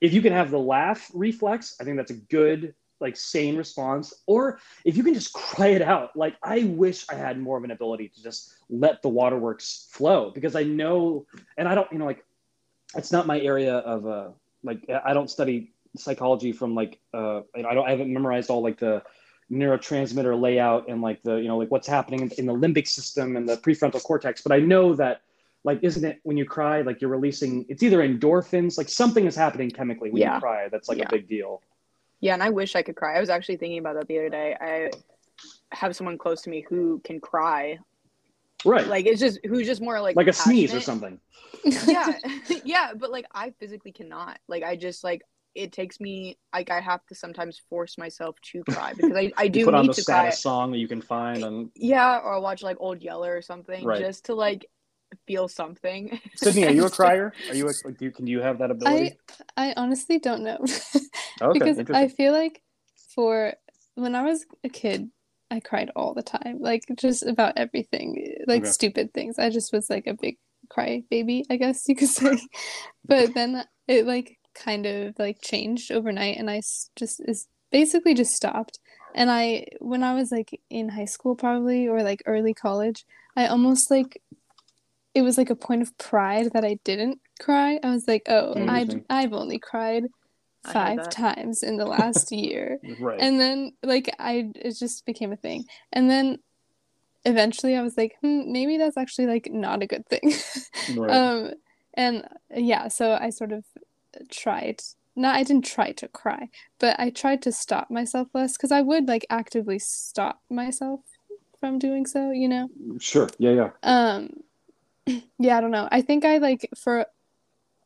[0.01, 4.13] if you can have the laugh reflex, I think that's a good like sane response.
[4.25, 7.63] Or if you can just cry it out, like I wish I had more of
[7.63, 11.25] an ability to just let the waterworks flow because I know,
[11.57, 12.25] and I don't, you know, like
[12.95, 14.29] it's not my area of uh
[14.63, 18.79] like I don't study psychology from like uh I don't I haven't memorized all like
[18.79, 19.03] the
[19.51, 23.35] neurotransmitter layout and like the you know like what's happening in, in the limbic system
[23.35, 25.21] and the prefrontal cortex but i know that
[25.63, 29.35] like isn't it when you cry like you're releasing it's either endorphins like something is
[29.35, 30.35] happening chemically when Yeah.
[30.35, 31.05] you cry that's like Yeah.
[31.05, 31.61] a big deal
[32.21, 33.17] Yeah, and I wish I could cry.
[33.17, 34.55] I was actually thinking about that the other day.
[34.59, 34.89] I
[35.75, 37.77] have someone close to me who can cry.
[38.65, 41.19] Right like, Like it's just who's just more like like a sneeze or something
[41.87, 42.19] Yeah,
[42.65, 44.39] yeah, but like I physically cannot.
[44.47, 45.21] Like I just like
[45.55, 49.47] it takes me like I have to sometimes force myself to cry because I I
[49.47, 50.23] do you put on need the to cry.
[50.23, 53.41] saddest song that you can find and Yeah, or I'll watch like Old Yeller or
[53.41, 53.99] something Right.
[53.99, 54.65] just to like
[55.27, 56.19] feel something.
[56.35, 58.71] sydney are you a crier are you a, like, do you can you have that
[58.71, 59.15] ability
[59.57, 60.59] I I honestly don't know.
[61.41, 62.61] okay because I feel like
[63.15, 63.53] for
[63.95, 65.09] when I was a kid,
[65.53, 68.73] I cried all the time, like just about everything, like Okay.
[68.73, 69.39] stupid things.
[69.39, 70.37] I just was like a big
[70.69, 72.37] cry baby, I guess you could say.
[73.07, 76.61] but then it like kind of like changed overnight, and I
[76.95, 78.79] just is basically just stopped.
[79.15, 83.47] And I when I was like in high school probably or like early college, I
[83.47, 84.21] almost like
[85.13, 87.79] it was like a point of pride that I didn't cry.
[87.83, 90.05] I was like, oh, I I've only cried
[90.63, 92.79] five times in the last year.
[92.99, 93.19] Right.
[93.21, 95.65] And then like I it just became a thing.
[95.91, 96.39] And then
[97.25, 100.33] eventually I was like, hmm, maybe that's actually like not a good thing.
[100.97, 101.11] right.
[101.11, 101.51] um
[101.95, 103.63] and yeah, so I sort of
[104.29, 104.81] tried
[105.15, 106.49] no, I didn't try to cry,
[106.79, 111.01] but I tried to stop myself less because I would like actively stop myself
[111.59, 112.69] from doing so, you know?
[112.99, 113.29] sure.
[113.37, 113.51] Yeah.
[113.51, 113.69] Yeah.
[113.83, 114.29] Um
[115.39, 115.87] yeah, I don't know.
[115.91, 117.05] I think I like for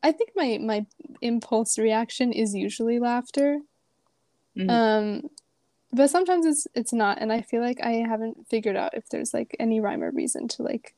[0.02, 0.86] I think my my
[1.20, 3.60] impulse reaction is usually laughter.
[4.56, 4.70] Mhm.
[4.70, 5.30] Um
[5.92, 9.32] but sometimes it's it's not and I feel like I haven't figured out if there's
[9.34, 10.94] like any rhyme or reason to like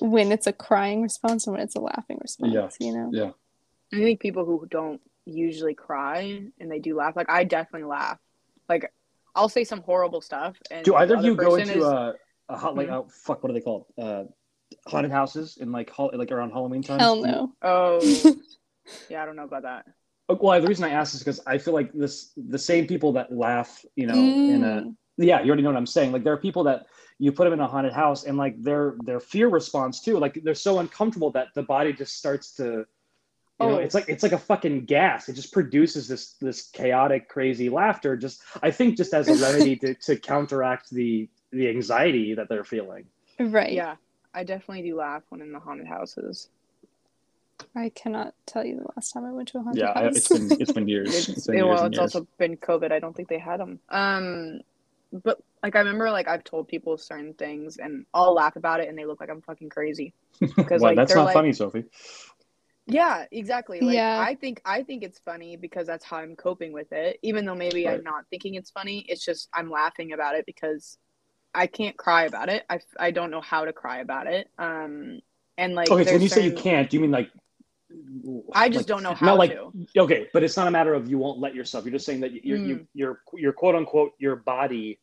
[0.00, 2.68] when it's a crying response and when it's a laughing response, Yeah.
[2.86, 3.10] you know?
[3.12, 3.30] Yeah.
[3.92, 8.18] I think people who don't usually cry and they do laugh, like I definitely laugh.
[8.68, 8.92] Like
[9.34, 12.14] I'll say some horrible stuff, and Do either of you go person into is- a,
[12.48, 12.94] a hot like Hmm?
[12.94, 13.42] oh, fuck?
[13.42, 13.86] What are they called?
[13.96, 14.24] Uh,
[14.86, 16.98] haunted houses in like hol- like around Halloween time.
[16.98, 17.52] Hell no.
[17.62, 18.00] Oh,
[19.08, 19.86] yeah, I don't know about that.
[20.28, 23.12] Uh, Well, the reason I ask is because I feel like this the same people
[23.14, 24.96] that laugh, you know, in a Mm.
[25.16, 26.12] yeah, you already know what I'm saying.
[26.12, 26.86] Like there are people that
[27.18, 30.40] you put them in a haunted house and like their their fear response too, like
[30.42, 32.86] they're so uncomfortable that the body just starts to
[33.62, 33.84] you know, Oh.
[33.84, 35.28] it's like it's like a fucking gas.
[35.28, 38.16] It just produces this this chaotic, crazy laughter.
[38.16, 42.64] Just I think just as a remedy to, to counteract the the anxiety that they're
[42.64, 43.04] feeling.
[43.38, 43.72] Right.
[43.72, 43.96] Yeah,
[44.34, 46.48] I definitely do laugh when in the haunted houses.
[47.74, 50.16] I cannot tell you the last time I went to a haunted Yeah, I, house.
[50.16, 51.14] it's been it's been years.
[51.14, 52.14] It's, It's been years well, it's years.
[52.14, 52.90] also been COVID.
[52.92, 53.80] I don't think they had them.
[53.90, 54.60] Um,
[55.12, 58.88] but like I remember, like I've told people certain things, and I'll laugh about it,
[58.88, 60.14] and they look like I'm fucking crazy.
[60.40, 61.84] Because Well, like that's not like, funny, Sophie.
[62.86, 63.80] Yeah, exactly.
[63.80, 64.16] Like Yeah.
[64.20, 67.18] I think I think it's funny because that's how I'm coping with it.
[67.22, 67.98] Even though maybe Right.
[67.98, 70.98] I'm not thinking it's funny, it's just I'm laughing about it because
[71.54, 72.64] I can't cry about it.
[72.70, 74.48] I, I don't know how to cry about it.
[74.58, 75.20] Um
[75.58, 77.30] and like Okay, so when there's you say you can't, do you mean like?
[78.54, 79.72] I just like- don't know how not how like, to.
[80.02, 81.84] Okay, but it's not a matter of you won't let yourself.
[81.84, 82.86] You're just saying that you're, you, Mm.
[82.94, 85.00] you're, you're quote unquote your body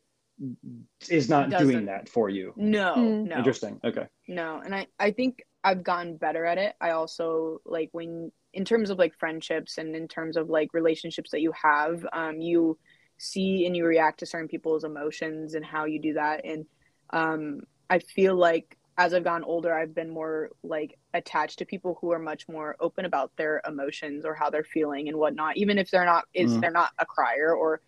[1.10, 1.86] is not doing Doesn't.
[1.88, 2.54] that for you.
[2.56, 3.28] No, Mm.
[3.28, 3.38] no.
[3.38, 3.80] Interesting.
[3.84, 4.08] Okay.
[4.28, 6.76] No, and I I think I've gotten better at it.
[6.80, 11.32] I also like when in terms of like friendships and in terms of like relationships
[11.32, 12.78] that you have, um, you
[13.18, 16.46] see and you react to certain people's emotions and how you do that.
[16.46, 16.66] And
[17.12, 21.98] um, I feel like as I've gotten older, I've been more like attached to people
[22.02, 25.78] who are much more open about their emotions or how they're feeling and whatnot, even
[25.78, 26.62] if they're not is Mhm.
[26.62, 27.82] they're not a crier or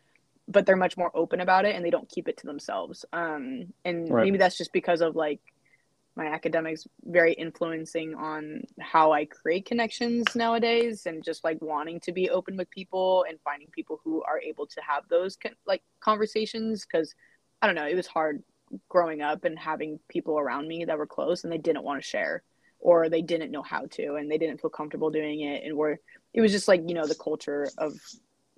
[0.48, 3.06] but they're much more open about it and they don't keep it to themselves.
[3.14, 4.20] Um, and Right.
[4.20, 5.42] maybe that's just because of like
[6.20, 12.12] my academics very influencing on how I create connections nowadays and just like wanting to
[12.12, 15.82] be open with people and finding people who are able to have those con- like
[16.02, 17.16] conversations because
[17.62, 18.44] I don't know it was hard
[18.90, 22.08] growing up and having people around me that were close and they didn't want to
[22.08, 22.44] share
[22.82, 25.98] or they didn't know how to and they didn't feel comfortable doing it and were
[26.34, 27.94] it was just like you know the culture of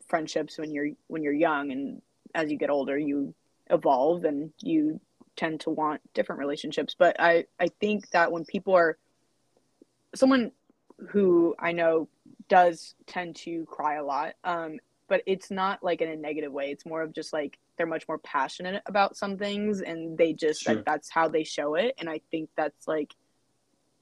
[0.08, 2.02] friendships when you're when you're young and
[2.34, 3.36] as you get older you
[3.70, 5.00] evolve and you
[5.36, 8.98] tend to want different relationships but i i think that when people are
[10.16, 10.52] someone
[11.10, 12.08] who i know
[12.50, 16.70] does tend to cry a lot um but it's not like in a negative way
[16.72, 20.62] it's more of just like they're much more passionate about some things and they just
[20.62, 20.76] Sure.
[20.76, 23.16] like that's how they show it and i think that's like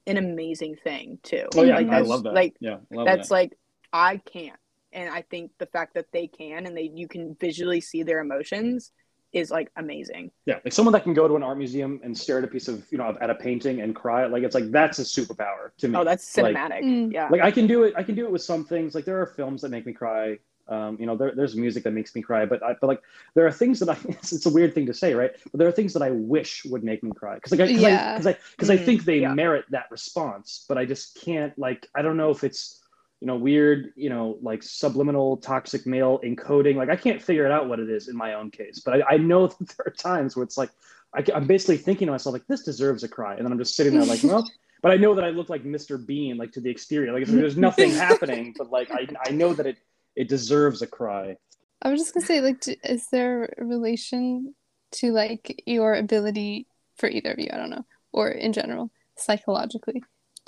[0.06, 2.34] an amazing thing too Oh yeah, Like, I that's- love that.
[2.34, 3.34] like yeah, that's that.
[3.34, 3.58] like
[3.92, 4.56] I can't.
[4.92, 8.20] And I think the fact that they can and they you can visually see their
[8.20, 8.92] emotions
[9.32, 10.30] is like amazing.
[10.46, 12.68] yeah, like someone that can go to an art museum and stare at a piece
[12.68, 14.26] of you know at a painting and cry.
[14.26, 15.96] Like it's like that's a superpower to me.
[15.96, 16.82] Oh, that's Like- cinematic.
[16.84, 17.12] Mm.
[17.12, 17.28] Yeah.
[17.30, 17.94] like I can do it.
[17.96, 18.94] I can do it with some things.
[18.94, 20.38] Like there are films that make me cry.
[20.68, 23.02] Um, you know, there, there's music that makes me cry, but I, but like
[23.34, 23.96] there are things that I.
[24.08, 25.32] It's, it's a weird thing to say, right?
[25.50, 28.12] But there are things that I wish would make me cry because like because Yeah.
[28.14, 29.34] I because I because I Mhm, think they yeah.
[29.34, 31.56] merit that response, but I just can't.
[31.58, 32.79] Like I don't know if it's
[33.20, 36.76] you know weird you know like subliminal toxic male encoding.
[36.76, 39.14] Like I can't figure it out what it is in my own case, but I,
[39.14, 40.70] I know that there are times where it's like
[41.14, 43.76] I, am basically thinking to myself like this deserves a cry, and then I'm just
[43.76, 44.48] sitting there like well.
[44.82, 46.02] But I know that I look like Mr.
[46.04, 47.12] Bean, like to the exterior.
[47.12, 49.76] Like there's nothing happening, but like I, I know that it
[50.16, 51.36] it deserves a cry.
[51.82, 54.54] I was just gonna say, like, is there a relation
[54.92, 57.50] to like your ability for either of you?
[57.52, 60.02] I don't know, or in general, psychologically,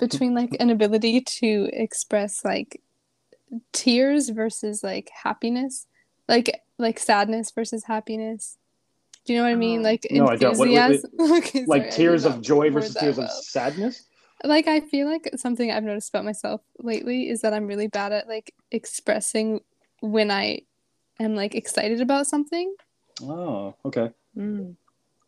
[0.09, 2.81] between like an ability to express like
[3.71, 5.87] tears versus like happiness,
[6.27, 8.57] like like sadness versus happiness.
[9.25, 9.79] Do you know what I mean?
[9.79, 9.83] Oh.
[9.83, 10.25] Like No.
[10.25, 11.11] Wait, wait, enthusiasm.
[11.37, 14.03] Okay, Like sorry, tears of joy versus that tears of well sadness.
[14.43, 18.11] like i feel like something i've noticed about myself lately is that i'm really bad
[18.11, 19.61] at like expressing
[20.01, 20.59] when i
[21.21, 22.75] am like excited about something
[23.21, 24.09] Oh, okay.
[24.35, 24.75] Mm.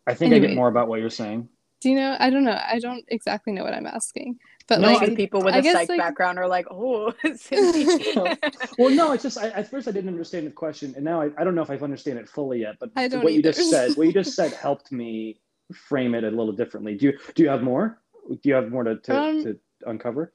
[0.06, 1.48] I think I get more about what you're saying.
[1.80, 2.16] Do you know?
[2.18, 2.58] I don't know.
[2.66, 5.62] I don't exactly know what I'm asking, but No, like, Like people with I a
[5.62, 7.12] guess, psych like- background are like, oh,
[8.78, 11.30] Well, no, it's just I, at first I didn't understand the question, and now I,
[11.38, 12.76] I don't know if I understand it fully yet.
[12.80, 15.38] But I don't what you just said, what you just said, helped me
[15.74, 16.94] frame it a little differently.
[16.96, 18.00] Do you do you have more?
[18.28, 20.32] Do you have more to to, Um, to uncover?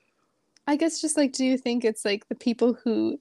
[0.67, 3.19] I guess just like, do you think it's like the people who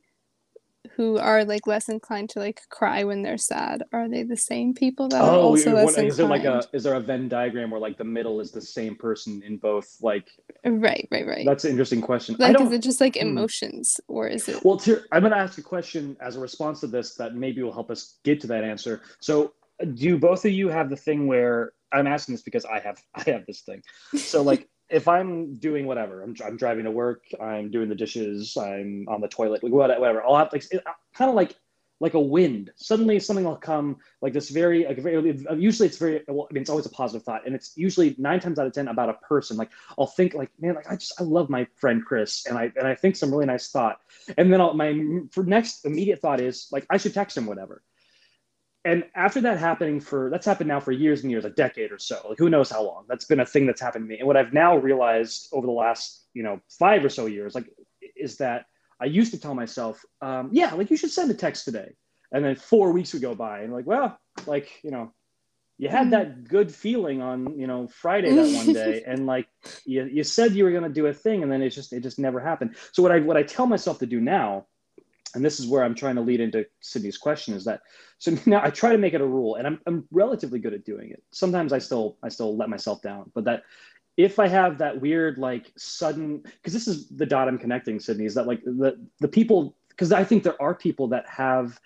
[0.96, 3.82] who are like less inclined to like cry when they're sad?
[3.92, 6.44] Are they the same people that are Oh, also you- less what- is there like
[6.44, 9.58] a is there a Venn diagram where like the middle is the same person in
[9.58, 9.96] both?
[10.00, 10.28] Like
[10.64, 11.46] Right, right, right.
[11.46, 12.36] that's an interesting question.
[12.38, 13.28] Like, is it just like Hmm.
[13.28, 14.64] emotions, or is it?
[14.64, 17.62] Well, Tyr, I'm going to ask a question as a response to this that maybe
[17.62, 19.00] will help us get to that answer.
[19.20, 19.52] So,
[19.94, 23.22] do both of you have the thing where I'm asking this because I have I
[23.30, 23.82] have this thing.
[24.16, 28.56] So, like, if I'm doing whatever, I'm, I'm driving to work, I'm doing the dishes,
[28.56, 30.22] I'm on the toilet, like, whatever.
[30.22, 31.56] I'll have like uh, kind of like
[32.00, 32.72] like a wind.
[32.76, 35.16] Suddenly, something will come like this very like very.
[35.46, 36.22] Uh, usually, it's very.
[36.26, 38.72] Well, I mean, it's always a positive thought, and it's usually nine times out of
[38.72, 39.56] ten about a person.
[39.56, 42.72] Like I'll think like, man, like I just I love my friend Chris, and I
[42.76, 44.00] and I think some really nice thought,
[44.38, 44.92] and then I'll, my
[45.36, 47.82] next immediate thought is like I should text him whatever.
[48.84, 51.98] And after that happening for that's happened now for years and years, a decade or
[51.98, 53.04] so, like who knows how long.
[53.08, 54.18] That's been a thing that's happened to me.
[54.18, 57.66] And what I've now realized over the last you know five or so years, like
[58.16, 58.66] is that
[59.00, 61.94] I used to tell myself, um, yeah, like you should send a text today.
[62.32, 65.12] And then four weeks would go by, and like, well, like you know,
[65.78, 69.48] you had that good feeling on you know Friday that one day, and like
[69.84, 72.02] you, you said you were going to do a thing, and then it just it
[72.02, 72.76] just never happened.
[72.92, 74.66] So what I what I tell myself to do now,
[75.34, 77.82] and this is where I'm trying to lead into Sydney's question, is that
[78.18, 80.84] so now I try to make it a rule, and I'm I'm relatively good at
[80.84, 81.22] doing it.
[81.30, 83.62] Sometimes I still I still let myself down, but that
[84.16, 88.26] if I have that weird like sudden because this is the dot I'm connecting, Sydney,
[88.26, 91.80] is that like the the people because I think there are people that have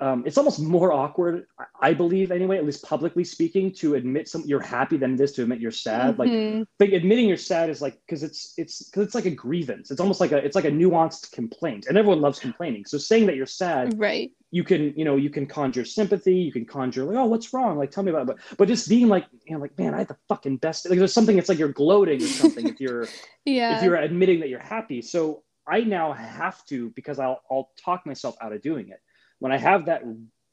[0.00, 1.46] um, it's almost more awkward,
[1.80, 5.32] I- believe anyway, at least publicly speaking, to admit some you're happy than it is
[5.32, 6.18] to admit you're sad.
[6.18, 6.66] Like Mhm.
[6.78, 9.90] like admitting you're sad is like because it's it's because it's like a grievance.
[9.90, 12.84] It's almost like a it's like a nuanced complaint, and everyone loves complaining.
[12.84, 14.30] So saying that you're sad right.
[14.50, 17.76] you can you know you can conjure sympathy you can conjure like oh what's wrong
[17.78, 19.98] like tell me about it but, but just being like you know like man i
[19.98, 23.08] had the fucking best like there's something it's like you're gloating or something if you're
[23.44, 23.76] Yeah.
[23.76, 28.06] if you're admitting that you're happy so i now have to because i'll i'll talk
[28.06, 29.00] myself out of doing it
[29.38, 30.02] when i have that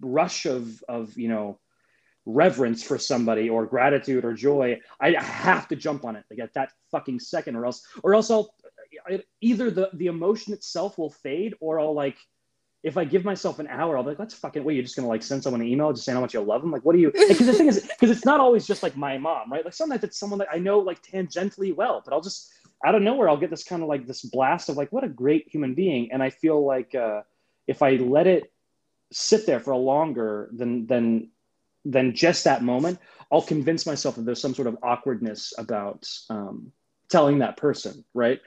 [0.01, 1.59] rush of of you know
[2.25, 6.53] reverence for somebody or gratitude or joy i have to jump on it like at
[6.53, 8.53] that fucking second or else or else i'll
[9.41, 12.17] either the the emotion itself will fade or i'll like
[12.83, 14.75] if I give myself an hour, I'll be like, let's fucking wait.
[14.75, 16.71] You're just gonna like send someone an email just saying how much you love them.
[16.71, 17.11] Like, what do you?
[17.11, 19.63] Because the thing is, because it's not always just like my mom, right?
[19.63, 22.51] Like sometimes it's someone that I know like tangentially well, but I'll just
[22.85, 25.09] out of nowhere I'll get this kind of like this blast of like, what a
[25.09, 27.21] great human being, and I feel like uh,
[27.67, 28.51] if I let it
[29.13, 31.29] sit there for a longer than than
[31.85, 32.97] than just that moment,
[33.31, 36.71] I'll convince myself that there's some sort of awkwardness about um,
[37.09, 38.39] telling that person, right?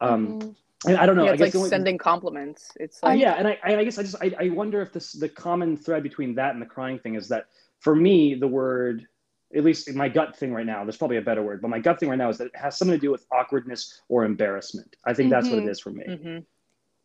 [0.00, 0.56] Um, Mhm.
[0.86, 1.24] and I don't know.
[1.24, 2.70] yeah, I it's guess like only- sending compliments.
[2.76, 5.12] It's uh, like yeah, and I, I guess I just I, I wonder if this
[5.12, 7.46] the common thread between that and the crying thing is that
[7.80, 9.06] for me the word
[9.54, 11.78] at least in my gut thing right now there's probably a better word but my
[11.78, 14.96] gut thing right now is that it has something to do with awkwardness or embarrassment
[15.04, 15.70] I think that's what it Mhm.
[15.70, 16.46] is for me Mhm.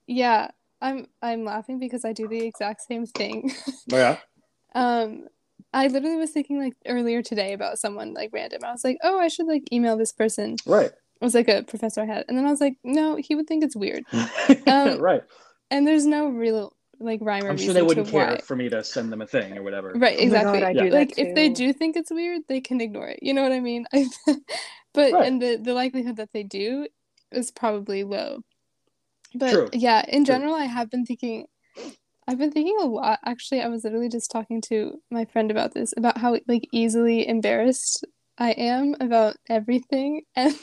[0.08, 0.52] Yeah.
[0.82, 3.52] I'm I'm laughing because I do the exact same thing.
[3.92, 4.18] oh, yeah
[4.76, 5.28] Um,
[5.74, 8.64] I literally was thinking like earlier today about someone like random.
[8.64, 10.56] I was like, oh, I should like email this person.
[10.68, 13.34] right It was like a professor I had, and then I was like, no, he
[13.36, 14.04] would think it's weird.
[14.68, 15.24] Um, right
[15.72, 18.38] And there's no real like rhyme or I'm reason sure they wouldn't to care why.
[18.42, 20.60] for me to send them a thing or whatever Right, Oh exactly.
[20.60, 20.84] God, I Yeah.
[20.86, 23.20] do like if they do think it's weird, they can ignore it.
[23.22, 23.86] You know what I mean?
[24.94, 25.28] but Right.
[25.28, 26.88] and the the likelihood that they do
[27.32, 28.42] is probably low.
[29.34, 29.70] But True.
[29.74, 30.36] yeah, in True.
[30.36, 31.48] general, I have been thinking.
[32.30, 33.20] I've been thinking a lot.
[33.26, 37.28] Actually, I was literally just talking to my friend about this, about how like easily
[37.28, 38.06] embarrassed
[38.38, 40.54] I am about everything, and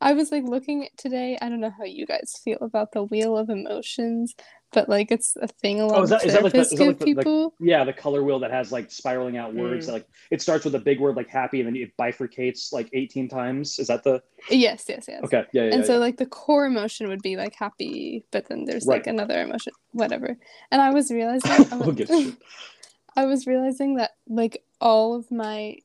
[0.00, 1.38] I was like looking today.
[1.40, 4.34] I don't know how you guys feel about the wheel of emotions,
[4.74, 6.58] but like it's a thing a lot Oh, is of that- is that like the-
[6.60, 7.54] is that like the- like- people.
[7.60, 9.92] yeah the color wheel that has like spiraling out words Mm.
[9.92, 13.28] like it starts with a big word like happy and then it bifurcates like 18
[13.28, 15.22] times is that the Yes, yes, yes.
[15.24, 15.86] okay yeah yeah, and yeah.
[15.86, 19.72] so like the core emotion would be like happy, but then there's like another emotion,
[19.92, 20.36] whatever.
[20.70, 22.34] And I was realizing, I Who was- gives a shit?
[23.16, 25.76] I was realizing that like all of my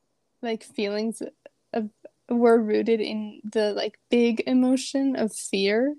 [0.42, 1.22] like feelings
[1.74, 1.90] of
[2.30, 5.96] were rooted in the like big emotion of fear.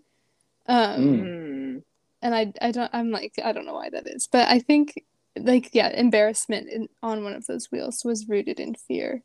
[0.67, 1.83] Um Mm.
[2.23, 5.05] And I I don't I'm like I don't know why that is, but I think
[5.37, 9.23] like yeah, embarrassment in, on one of those wheels was rooted in fear.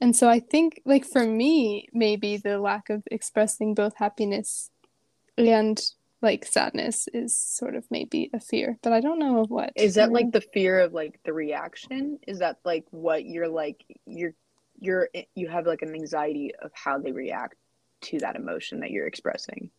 [0.00, 4.70] And so I think like for me maybe the lack of expressing both happiness
[5.38, 5.80] and
[6.20, 9.72] like sadness is sort of maybe a fear, but I don't know of what.
[9.74, 12.18] Is that like the fear of like the reaction?
[12.26, 14.34] Is that like what you're like you're
[14.78, 17.56] you're you have like an anxiety of how they react
[18.02, 19.70] to that emotion that you're expressing?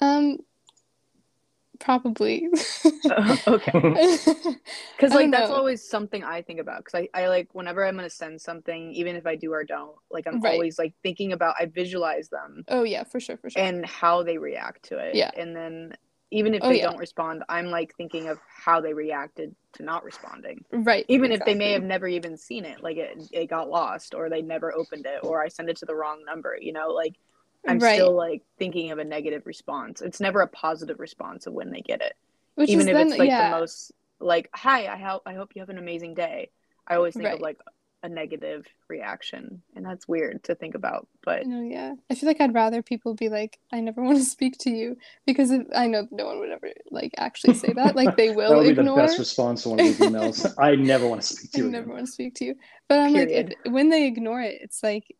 [0.00, 0.38] um
[1.80, 2.48] probably
[3.06, 4.18] oh, okay.
[4.96, 5.56] Because like that's know.
[5.56, 6.84] always something I think about.
[6.84, 9.96] Because I, I like whenever I'm gonna send something, even if I do or don't,
[10.10, 10.52] like I'm Right.
[10.52, 11.56] always like thinking about.
[11.58, 13.62] I visualize them oh yeah, for sure, for sure.
[13.62, 15.14] and how they react to it.
[15.16, 15.30] Yeah.
[15.36, 15.94] And then
[16.30, 16.84] even if Oh, they yeah.
[16.90, 20.64] don't respond, I'm like thinking of how they reacted to not responding.
[20.70, 21.04] right.
[21.08, 24.28] Even if they may have never even seen it, like it, it got lost, or
[24.28, 26.56] they never opened it, or I send it to the wrong number.
[26.60, 27.14] You know, like
[27.66, 27.94] I'm Right.
[27.96, 30.00] still like thinking of a negative response.
[30.00, 32.14] It's never a positive response of when they get it
[32.54, 33.50] Which even is if then, it's like yeah.
[33.50, 33.92] the most
[34.22, 36.50] like hi i hope i hope you have an amazing day
[36.86, 37.34] i always think Right.
[37.36, 37.58] of like
[38.02, 41.94] a negative reaction and that's weird to think about but No, yeah.
[42.10, 44.96] I feel like I'd rather people be like, I never want to speak to you
[45.26, 47.94] because if, I know no one would ever like actually say that.
[47.96, 48.50] Like they will.
[48.50, 50.46] that will would be the best response to one of these emails.
[50.58, 51.64] I never want to speak to you.
[51.64, 51.70] I you.
[51.72, 51.94] never again.
[51.94, 52.54] want to speak to you.
[52.88, 53.56] But I'm like, Period.
[53.64, 55.14] if, when they ignore it, it's like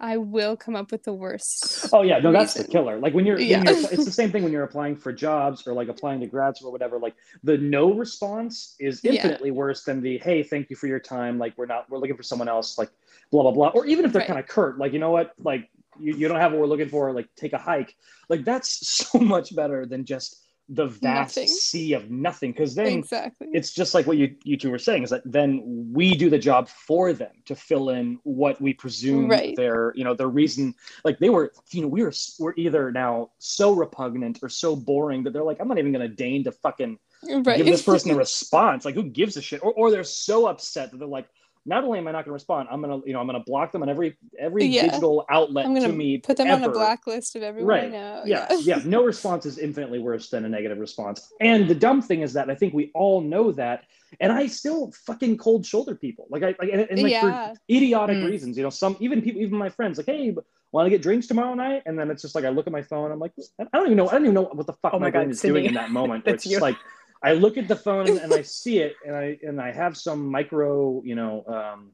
[0.00, 1.88] I will come up with the worst.
[1.92, 2.98] Oh yeah, no, that's the killer.
[2.98, 3.58] Like when you're, Yeah.
[3.58, 6.26] when you're, it's the same thing when you're applying for jobs or like applying to
[6.26, 6.98] grad school or whatever.
[7.00, 9.12] Like the no response is Yeah.
[9.14, 11.38] infinitely worse than the hey, thank you for your time.
[11.38, 12.78] Like we're not, we're looking for someone else.
[12.78, 12.90] Like
[13.32, 13.68] blah blah blah.
[13.74, 14.28] Or even if they're Right.
[14.28, 15.68] kind of curt, like you know what, like
[15.98, 17.12] you, you don't have what we're looking for.
[17.12, 17.96] Like take a hike.
[18.28, 21.48] Like that's so much better than just the vast Nothing.
[21.48, 22.52] sea of nothing.
[22.52, 23.48] Because then exactly.
[23.52, 25.62] it's just like what you you two were saying is that then
[25.92, 29.56] we do the job for them to fill in what we presume Right.
[29.56, 33.30] their you know their reason like they were you know we were we're either now
[33.38, 36.52] so repugnant or so boring that they're like i'm not even going to deign to
[36.52, 36.98] fucking
[37.44, 37.56] right.
[37.56, 40.90] give this person a response like who gives a shit or, or they're so upset
[40.90, 41.28] that they're like
[41.68, 43.38] not only am i not going to respond i'm going to you know i'm going
[43.38, 44.82] to block them on every every Yeah.
[44.82, 47.92] digital outlet I'm gonna me put them on a blacklist of everyone I Right.
[47.92, 48.22] know.
[48.26, 48.80] yeah, yeah.
[48.84, 51.32] No response is infinitely worse than a negative response.
[51.40, 53.84] And the dumb thing is that I think we all know that,
[54.20, 56.26] and I still fucking cold shoulder people.
[56.30, 57.20] Like I, like, and, and like Yeah.
[57.20, 58.24] for idiotic Mm.
[58.24, 58.56] reasons.
[58.56, 60.34] You know, some even people, even my friends, like, hey,
[60.72, 61.82] want to get drinks tomorrow night?
[61.86, 63.10] And then it's just like I look at my phone.
[63.10, 64.08] I'm like, I don't even know.
[64.08, 65.74] I don't even know what the fuck Oh my, my brain God, is doing in
[65.74, 66.24] that moment.
[66.26, 66.60] where it's just you.
[66.60, 66.76] like
[67.22, 70.26] I look at the phone and I see it, and I and I have some
[70.30, 71.44] micro, you know.
[71.46, 71.92] um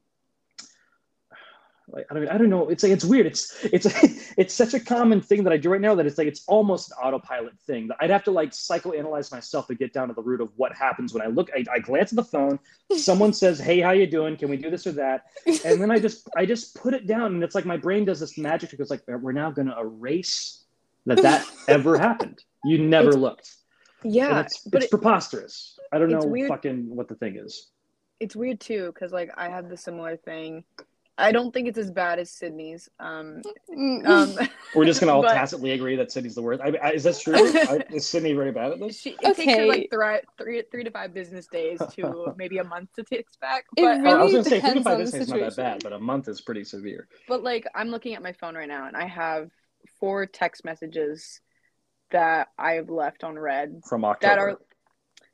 [1.89, 2.71] like I don't, I don't know.
[2.71, 3.27] It's like it's weird.
[3.27, 3.87] It's it's
[4.39, 6.91] it's such a common thing that I do right now that it's like it's almost
[6.91, 7.89] an autopilot thing.
[7.89, 10.75] That I'd have to like psychoanalyze myself to get down to the root of what
[10.75, 11.51] happens when I look.
[11.55, 12.59] I, I glance at the phone.
[12.97, 14.37] Someone says, "Hey, how you doing?
[14.37, 17.35] Can we do this or that?" And then I just I just put it down,
[17.35, 18.73] and it's like my brain does this magic.
[18.73, 20.65] It goes like, "We're now going to erase
[21.05, 22.43] that that ever happened.
[22.65, 23.55] You never It's- looked."
[24.05, 25.79] And yeah it's, but it's it, preposterous.
[25.93, 27.69] I don't know weird- fucking what the thing is.
[28.21, 30.65] it's weird too because like i have the similar thing
[31.19, 34.07] i don't think it's as bad as sydney's um Mm.
[34.07, 36.61] um We're just gonna all But- tacitly agree that Sydney's the worst.
[36.61, 37.35] I, I, is that true?
[37.73, 38.99] I, is Sydney very bad at this?
[39.01, 39.69] she, it takes her Okay.
[39.69, 43.65] like three, three, three to five business days to maybe a month to text back
[43.77, 45.41] It but Oh, I really was gonna say depends 35 on the business is not
[45.41, 47.07] that bad, but a month is pretty severe.
[47.29, 49.51] But like I'm looking at my phone right now and I have
[50.01, 51.41] four text messages
[52.15, 54.59] that I've left on red From October.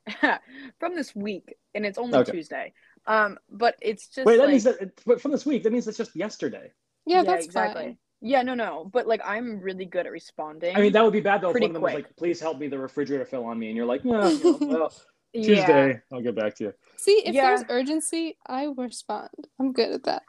[0.06, 0.40] that are
[0.80, 2.32] from this week and it's only Okay.
[2.32, 2.72] Tuesday.
[3.06, 4.76] Um but it's just Wait, that like, means that
[5.06, 5.62] but from this week.
[5.62, 6.72] That means it's just yesterday.
[7.06, 7.82] yeah, that's exactly.
[7.84, 7.98] fine.
[8.22, 8.90] Yeah, no, no.
[8.92, 10.74] But like I'm really good at responding.
[10.76, 11.48] I mean, that would be bad though.
[11.48, 13.68] If Pretty one of them was like, "Please help me, the refrigerator fell on me,"
[13.68, 14.92] and you're like, "Yeah, you know, well,
[15.32, 15.42] yeah.
[15.54, 17.46] Tuesday, I'll get back to you." See, if Yeah.
[17.46, 19.30] there's urgency, I respond.
[19.58, 20.22] I'm good at that.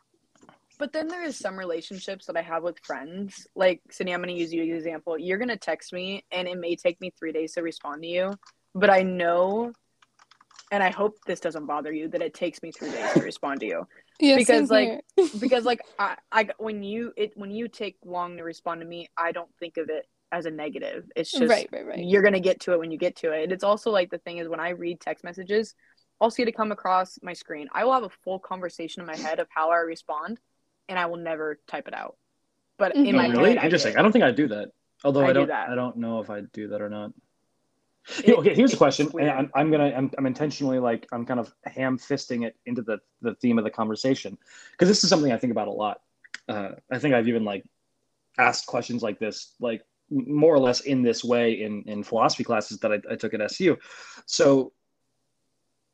[0.82, 3.46] But then there is some relationships that I have with friends.
[3.56, 5.16] Like Sydney, I'm gonna use you as an example.
[5.16, 8.34] You're gonna text me and it may take me three days to respond to you,
[8.74, 9.74] but I know
[10.72, 13.60] and I hope this doesn't bother you that it takes me three days to respond
[13.60, 13.88] to you.
[14.20, 15.02] Yeah, Because, like.
[15.40, 19.08] Because like I, I when you it when you take long to respond to me,
[19.16, 21.06] I don't think of it as a negative.
[21.16, 22.00] It's just right, right, right.
[22.00, 23.44] you're gonna get to it when you get to it.
[23.44, 25.76] And it's also like the thing is when I read text messages,
[26.20, 27.68] I'll see it come across my screen.
[27.72, 30.40] I will have a full conversation in my head of how I respond,
[30.92, 32.18] and I will never type it out.
[32.78, 33.16] But in Mhm.
[33.16, 33.94] my Oh, really head, I interesting.
[33.94, 34.00] did.
[34.00, 34.72] I don't think I do that.
[35.04, 35.70] Although I I, do don't, that.
[35.70, 37.14] I don't know if I do that or not.
[38.24, 41.39] It- okay, here's a question, and I'm, I'm gonna, I'm, I'm intentionally like, I'm kind
[41.39, 44.38] of ham fisting it into the the theme of the conversation
[44.72, 46.02] because this is something I think about a lot.
[46.50, 47.64] Uh, I think I've even like
[48.38, 52.80] asked questions like this, like more or less in this way in in philosophy classes
[52.80, 53.78] that I, I took at SU.
[54.26, 54.74] So,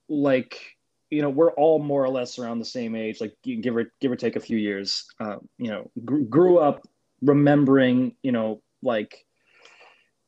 [0.07, 0.76] like,
[1.09, 4.11] you know, we're all more or less around the same age, like give or give
[4.11, 5.05] or take a few years.
[5.19, 6.87] Uh, you know, gr- grew up
[7.21, 9.25] remembering, you know, like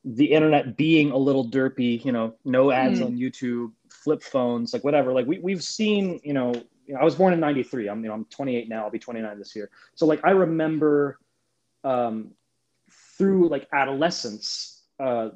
[0.06, 3.06] the internet being a little derpy, you know, no ads Mm.
[3.08, 5.12] on YouTube, flip phones, like whatever.
[5.14, 6.54] Like we we've seen, you know,
[7.00, 7.88] I was born in 93.
[7.90, 8.86] I'm, you know, I'm 28 now.
[8.86, 9.70] I'll be 29 this year.
[9.96, 11.20] So like I remember
[11.84, 12.32] um
[13.18, 15.30] through like adolescence uh,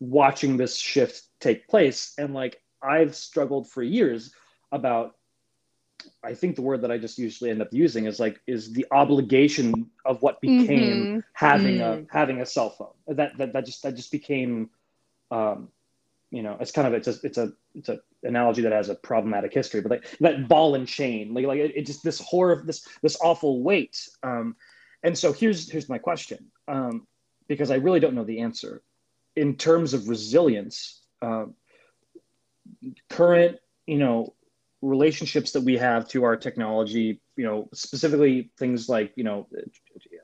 [0.00, 2.14] watching this shift take place.
[2.18, 4.32] And like I've struggled for years
[4.72, 5.16] about
[6.22, 8.86] I think the word that I just usually end up using is like is the
[8.90, 11.24] obligation of what became Mhm.
[11.32, 12.08] having Mm.
[12.08, 12.94] a having a cell phone.
[13.08, 14.70] That that that just that just became
[15.30, 15.70] um
[16.30, 18.94] you know, it's kind of it's a it's a it's a analogy that has a
[18.96, 22.62] problematic history, but like that ball and chain, like like it, it just this horror
[22.66, 24.08] this this awful weight.
[24.22, 24.56] Um
[25.02, 26.50] and so here's here's my question.
[26.68, 27.06] Um
[27.48, 28.82] because I really don't know the answer.
[29.36, 31.54] In terms of resilience, um
[33.08, 34.34] current, you know,
[34.82, 39.48] relationships that we have to our technology, you know, specifically things like, you know,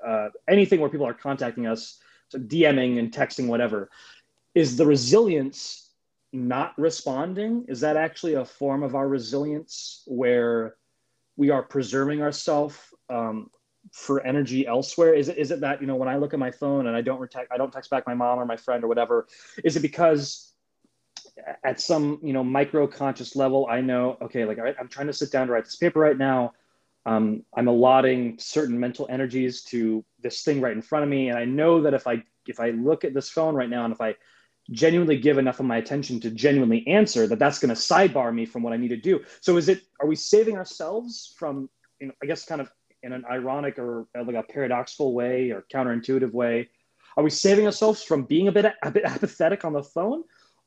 [0.06, 1.98] uh, anything where people are contacting us,
[2.28, 3.90] so DMing and texting, whatever,
[4.54, 5.90] is the resilience
[6.32, 7.64] not responding?
[7.68, 10.76] Is that actually a form of our resilience where
[11.36, 12.76] we are preserving ourselves
[13.10, 13.50] um,
[13.92, 15.14] for energy elsewhere?
[15.14, 17.02] Is it is it that you know when I look at my phone and I
[17.02, 19.26] don't I don't text back my mom or my friend or whatever?
[19.64, 20.51] Is it because
[21.64, 25.32] at some you know micro conscious level I know okay like I'm trying to sit
[25.32, 26.52] down to write this paper right now.
[27.04, 31.38] Um, I'm allotting certain mental energies to this thing right in front of me, and
[31.38, 34.00] I know that if I if I look at this phone right now and if
[34.00, 34.14] I
[34.70, 38.46] genuinely give enough of my attention to genuinely answer that that's going to sidebar me
[38.46, 39.20] from what I need to do.
[39.40, 41.68] So is it are we saving ourselves from
[42.00, 42.70] you know I guess kind of
[43.02, 46.68] in an ironic or like a paradoxical way or counterintuitive way
[47.16, 50.22] are we saving ourselves from being a bit a bit apathetic on the phone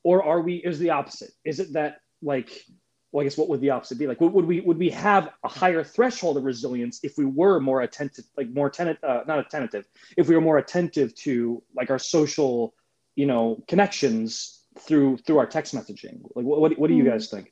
[0.05, 1.31] or are we is the opposite?
[1.43, 2.63] Is it that like
[3.11, 4.05] well i guess what would the opposite be?
[4.07, 7.59] Like would, would we would we have a higher threshold of resilience if we were
[7.59, 9.85] more attentive like more attentive uh, not attentive
[10.15, 12.75] if we were more attentive to like our social
[13.15, 16.21] you know connections through through our text messaging?
[16.35, 17.51] Like what, what, what do you guys think?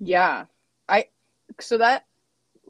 [0.00, 0.46] Yeah.
[0.88, 1.06] I
[1.60, 2.06] so that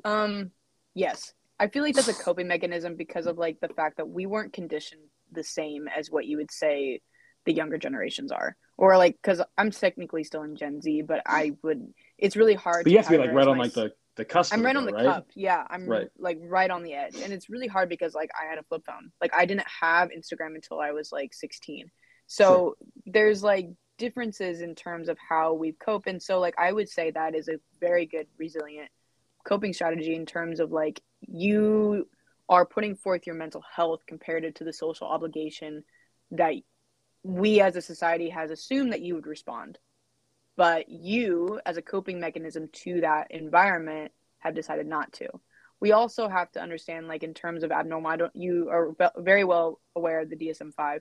[0.05, 0.51] um
[0.95, 1.33] yes.
[1.59, 4.53] I feel like that's a coping mechanism because of like the fact that we weren't
[4.53, 7.01] conditioned the same as what you would say
[7.45, 8.57] the younger generations are.
[8.77, 12.85] Or like cuz I'm technically still in Gen Z, but I would it's really hard
[12.85, 14.85] but you have to be like right on like the the cusp I'm right on
[14.85, 15.07] the right?
[15.07, 15.27] cup.
[15.35, 16.09] Yeah, I'm Right.
[16.19, 17.17] like right on the edge.
[17.17, 19.11] And it's really hard because like I had a flip phone.
[19.21, 21.91] Like I didn't have Instagram until I was like 16.
[22.27, 22.77] So
[23.07, 23.69] there's like
[23.99, 26.07] differences in terms of how we cope.
[26.07, 28.91] And so like I would say that is a very good resilient
[29.45, 32.09] coping strategy in terms of like you
[32.49, 35.85] are putting forth your mental health compared to the social obligation
[36.33, 36.55] that
[37.23, 39.79] we as a society has assumed that you would respond.
[40.57, 45.29] But you as a coping mechanism to that environment have decided not to.
[45.81, 49.45] We also have to understand like in terms of abnormal i don't you are very
[49.45, 51.01] well aware of the dsm-5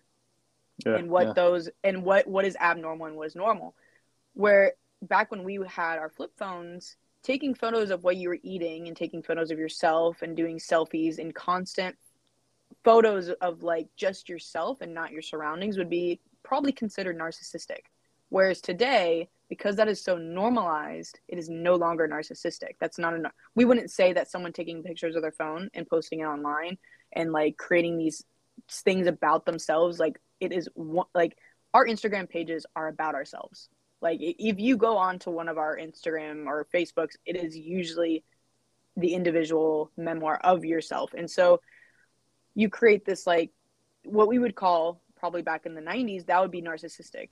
[0.86, 1.34] Yeah, and what yeah.
[1.34, 3.76] those and what what is abnormal and what is normal.
[4.34, 8.88] Where back when we had our flip phones taking photos of what you were eating
[8.88, 11.96] and taking photos of yourself and doing selfies in constant
[12.84, 17.82] photos of like just yourself and not your surroundings would be probably considered narcissistic.
[18.30, 22.76] Whereas today because that is so normalized it is no longer narcissistic.
[22.80, 26.22] That's not a we wouldn't say that someone taking pictures of their phone and posting
[26.22, 26.78] it online
[27.12, 28.24] and like creating these
[28.70, 31.38] things about themselves like it is one- like
[31.74, 33.68] our instagram pages are about ourselves.
[34.02, 38.24] Like if you go on to one of our instagram or facebooks it is usually
[38.96, 41.14] the individual memoir of yourself.
[41.14, 41.60] And so
[42.56, 43.52] you create this like
[44.04, 47.30] what we would call probably back in the 90s that would be narcissistic.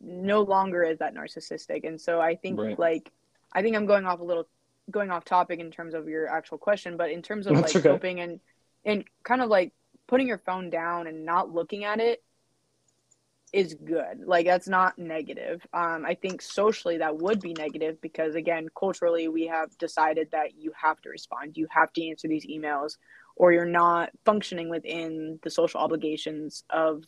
[0.00, 1.86] No longer is that narcissistic.
[1.86, 2.78] And so i think Right.
[2.78, 3.10] like
[3.52, 4.48] i think i'm going off a little
[4.90, 7.84] going off topic in terms of your actual question but in terms of That's like
[7.84, 7.88] okay.
[7.94, 8.40] coping and
[8.84, 9.72] and kind of like
[10.06, 12.22] putting your phone down and not looking at it
[13.52, 14.24] is good.
[14.26, 15.64] Like that's not negative.
[15.72, 20.56] Um i think socially that would be negative because again culturally we have decided that
[20.58, 21.56] you have to respond.
[21.56, 22.96] You have to answer these emails
[23.36, 27.04] or you're not functioning within the social obligations of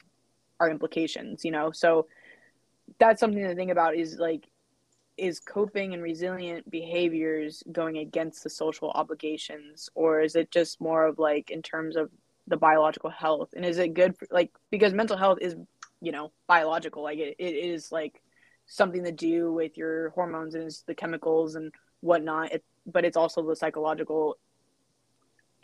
[0.61, 1.71] our implications you know?
[1.71, 2.07] So
[2.99, 4.49] that's something to think about is like
[5.17, 11.07] is coping and resilient behaviors going against the social obligations or is it just more
[11.07, 12.11] of like in terms of
[12.47, 13.51] the biological health?
[13.57, 15.57] And is it good for like because mental health is
[16.01, 18.21] you know biological like it, it is like
[18.67, 23.43] something to do with your hormones and the chemicals and whatnot it, but it's also
[23.43, 24.37] the psychological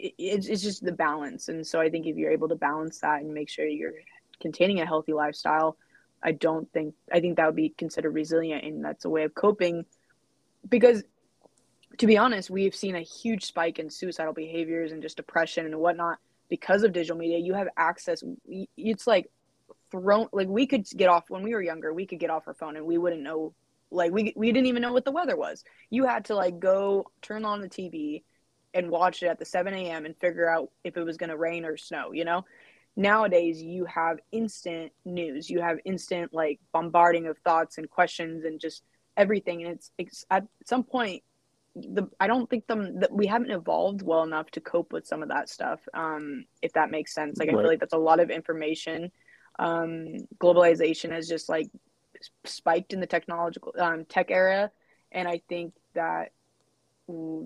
[0.03, 1.49] it's, it's just the balance.
[1.49, 3.93] And so i think if you're able to balance that and make sure you're
[4.41, 5.77] containing a healthy lifestyle
[6.21, 9.35] i don't think i think that would be considered resilient and that's a way of
[9.35, 9.85] coping.
[10.69, 11.03] Because
[11.99, 15.79] to be honest we've seen a huge spike in suicidal behaviors and just depression and
[15.79, 17.39] whatnot because of digital media.
[17.39, 18.23] You have access
[18.77, 19.31] it's like
[19.91, 22.55] thrown like we could get off when we were younger we could get off our
[22.55, 23.55] phone and we wouldn't know
[23.91, 25.65] like we, we didn't even know what the weather was.
[25.91, 28.23] You had to like go turn on the tv
[28.75, 31.37] and watch it at the 7 a.m and figure out if it was going to
[31.37, 32.45] rain or snow you know?
[32.97, 35.49] Nowadays you have instant news.
[35.49, 38.83] You have instant like bombarding of thoughts and questions and just
[39.16, 39.64] everything.
[39.64, 41.23] And it's, it's at some point
[41.75, 45.23] the i don't think them that we haven't evolved well enough to cope with some
[45.23, 47.39] of that stuff um if that makes sense.
[47.39, 49.11] Like i feel like that's a lot of information.
[49.59, 51.70] Um globalization has just like
[52.45, 54.70] spiked in the technological um, tech era.
[55.12, 56.33] And i think that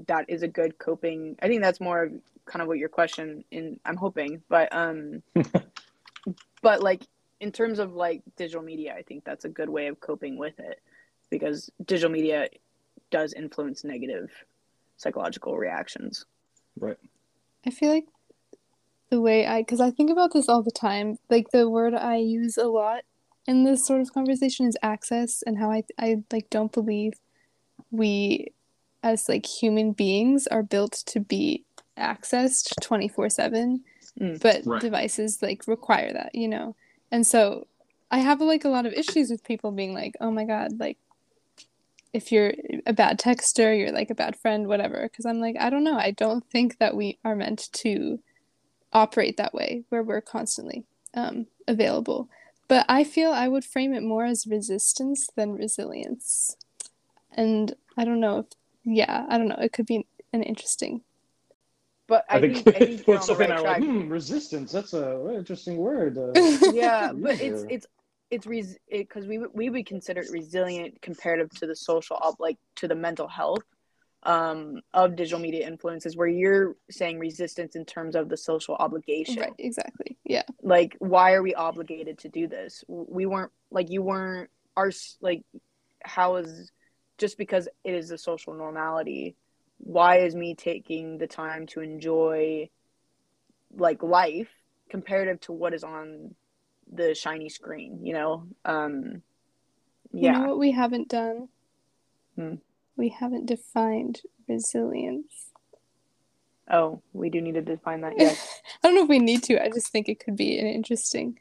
[0.07, 2.13] that is a good coping i think that's more of
[2.45, 5.23] kind of what your question in i'm hoping but um
[6.63, 7.03] but like
[7.41, 10.59] in terms of like digital media i think that's a good way of coping with
[10.59, 10.81] it
[11.31, 12.49] because digital media
[13.11, 14.31] does influence negative
[14.97, 16.25] psychological reactions.
[16.79, 16.99] Right.
[17.67, 18.07] I feel like
[19.11, 22.17] the way i because i think about this all the time like the word i
[22.17, 23.05] use a lot
[23.47, 27.13] in this sort of conversation is access and how i i like don't believe
[27.93, 28.49] we
[29.03, 31.65] as like human beings are built to be
[31.99, 33.83] accessed 24 7
[34.19, 34.41] Mm.
[34.41, 34.81] but Right.
[34.81, 36.75] devices like require that you know
[37.11, 37.67] and so
[38.11, 40.97] i have like a lot of issues with people being like oh my god like
[42.15, 42.55] if you're
[42.87, 45.99] a bad texter you're like a bad friend whatever because i'm like i don't know
[45.99, 48.19] i don't think that we are meant to
[48.95, 52.29] operate that way where we're constantly um, available
[52.69, 56.57] but i feel i would frame it more as resistance than resilience
[57.33, 58.47] and i don't know if
[58.87, 61.03] yeah i don't know it could be an interesting
[62.09, 63.79] but i, I think, think, I think you're both on Sophie the and right I
[63.79, 64.71] like, hmm, resistance.
[64.71, 66.17] That's a very interesting word.
[66.17, 66.33] Uh,
[66.73, 67.67] yeah but it's User.
[67.69, 67.87] it's
[68.31, 72.37] it's res because we would- we would consider it resilient comparative to the social up
[72.39, 73.65] like to the mental health
[74.23, 79.41] um of digital media influences where you're saying resistance in terms of the social obligation
[79.41, 84.03] right exactly yeah like why are we obligated to do this we weren't like you
[84.03, 85.43] weren't our like
[86.03, 86.73] how is
[87.19, 89.37] just because it is a social normality
[89.79, 92.69] why is me taking the time to enjoy
[93.77, 94.49] like life
[94.89, 96.35] comparative to what is on
[96.93, 99.23] the shiny screen you know um
[100.13, 101.49] You yeah know what we haven't done?
[102.37, 102.55] Hmm.
[102.97, 105.51] We haven't defined resilience.
[106.71, 109.63] oh we do need to define that yes I don't know if we need to.
[109.63, 111.39] I just think it could be an interesting.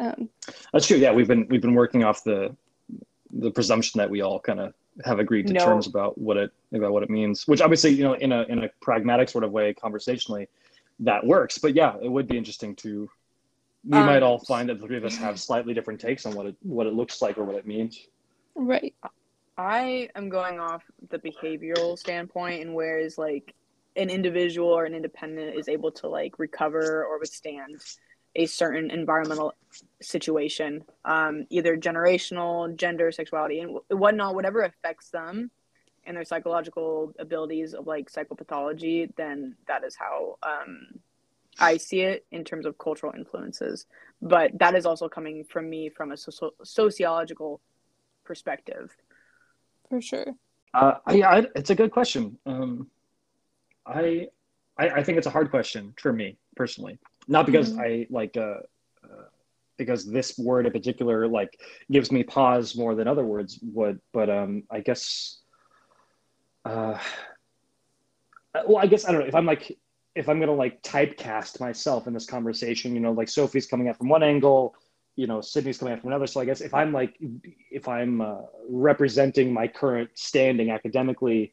[0.00, 0.28] Um,
[0.72, 0.96] That's true.
[0.96, 2.54] Yeah, we've been we've been working off the
[3.32, 4.74] the presumption that we all kind of
[5.04, 5.64] have agreed to No.
[5.64, 7.46] terms about what it about what it means.
[7.46, 10.48] Which obviously, you know, in a in a pragmatic sort of way, conversationally,
[11.00, 11.58] that works.
[11.58, 13.08] But yeah, it would be interesting to.
[13.84, 16.34] We Um, might all find that the three of us have slightly different takes on
[16.34, 18.06] what it what it looks like or what it means.
[18.56, 18.94] right.
[19.56, 23.54] I am going off the behavioral standpoint and whereas like
[23.96, 27.80] an individual or an independent is able to like recover or withstand
[28.34, 29.54] a certain environmental
[30.00, 35.50] situation, um, either generational, gender, sexuality, and whatnot, whatever affects them
[36.08, 40.88] and their psychological abilities of like psychopathology, then that is how um,
[41.58, 43.86] I see it in terms of cultural influences.
[44.22, 47.60] But that is also coming from me from a socio- sociological
[48.24, 48.96] perspective.
[49.88, 50.26] For sure.
[50.74, 52.38] Uh, yeah, I, it's a good question.
[52.46, 52.88] Um,
[53.86, 54.28] I,
[54.78, 56.98] I I think it's a hard question for me personally,
[57.28, 57.80] not because Mhm.
[57.80, 58.60] I like uh,
[59.04, 59.28] uh,
[59.76, 61.60] because this word in particular like
[61.90, 65.40] gives me pause more than other words would, but um, I guess.
[66.64, 66.98] Uh,
[68.66, 69.78] well, I guess I don't know if I'm like
[70.14, 72.94] if I'm gonna like typecast myself in this conversation.
[72.94, 74.74] You know, like Sophie's coming at from one angle,
[75.16, 76.26] you know, Sydney's coming at from another.
[76.26, 77.16] So I guess if I'm like
[77.70, 81.52] if I'm uh, representing my current standing academically,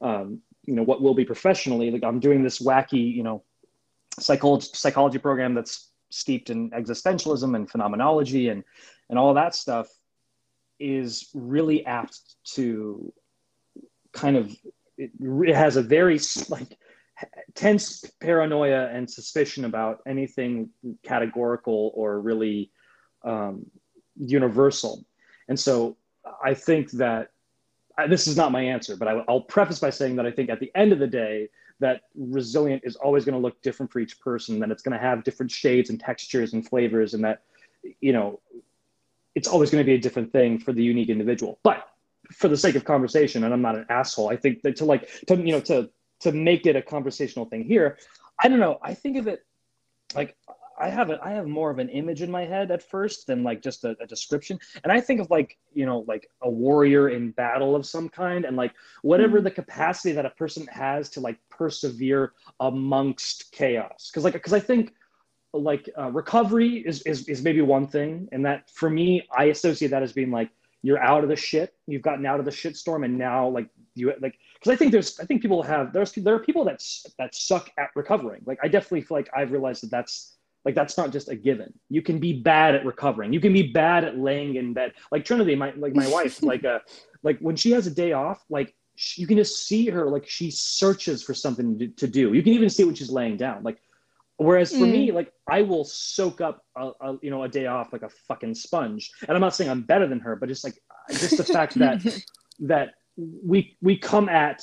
[0.00, 3.42] um, you know, what will be professionally, like I'm doing this wacky, you know,
[4.18, 8.64] psychology psychology program that's steeped in existentialism and phenomenology and
[9.08, 9.88] and all that stuff
[10.78, 13.12] is really apt to
[14.12, 14.54] kind of
[14.98, 16.76] it, it has a very like
[17.54, 20.68] tense paranoia and suspicion about anything
[21.02, 22.70] categorical or really
[23.24, 23.64] um,
[24.16, 25.04] universal.
[25.48, 25.96] And so
[26.42, 27.28] i think that
[27.98, 30.50] I, this is not my answer but I, i'll preface by saying that i think
[30.50, 31.48] at the end of the day
[31.82, 35.04] that resilient is always going to look different for each person that it's going to
[35.04, 37.42] have different shades and textures and flavors and that
[38.00, 38.40] you know
[39.34, 41.58] it's always going to be a different thing for the unique individual.
[41.62, 41.88] But
[42.32, 45.08] for the sake of conversation and i'm not an asshole i think that to like
[45.26, 45.88] to you know to
[46.20, 47.98] to make it a conversational thing here
[48.40, 49.44] i don't know i think of it
[50.14, 50.36] like
[50.82, 53.42] i have a, i have more of an image in my head at first than
[53.42, 54.58] like just a, a description.
[54.82, 58.44] And i think of like you know like a warrior in battle of some kind
[58.44, 58.72] and like
[59.02, 59.44] whatever Mhm.
[59.44, 64.10] the capacity that a person has to like persevere amongst chaos.
[64.10, 64.92] Because like because i think
[65.54, 68.28] like uh, recovery is, is is maybe one thing.
[68.32, 70.50] And that for me i associate that as being like
[70.84, 73.68] you're out of the shit you've gotten out of the shit storm and now like
[73.94, 76.82] you like because i think there's i think people have there's there are people that
[77.18, 78.42] that suck at recovering.
[78.46, 81.72] Like i definitely feel like i've realized that that's Like that's not just a given.
[81.88, 83.32] You can be bad at recovering.
[83.32, 84.92] You can be bad at laying in bed.
[85.10, 86.80] Like Trinity, my like my wife, like uh
[87.22, 90.28] like when she has a day off, like she, you can just see her like
[90.28, 92.32] she searches for something to, to do.
[92.32, 93.62] You can even see when she's laying down.
[93.62, 93.78] Like
[94.36, 94.92] whereas for mm.
[94.92, 98.10] me, like I will soak up a, a you know a day off like a
[98.28, 99.10] fucking sponge.
[99.26, 100.78] And I'm not saying I'm better than her, but just like
[101.10, 102.02] just the fact that
[102.60, 104.62] that we we come at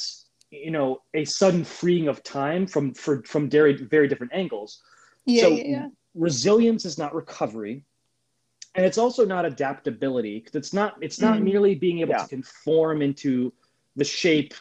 [0.52, 4.82] you know a sudden freeing of time from for from very very different angles
[5.30, 5.88] yeah, so yeah, yeah.
[6.16, 7.84] resilience is not recovery
[8.76, 11.44] and it's also not adaptability because it's not it's not mm.
[11.44, 12.24] merely being able yeah.
[12.24, 13.52] to conform into
[13.96, 14.54] the shape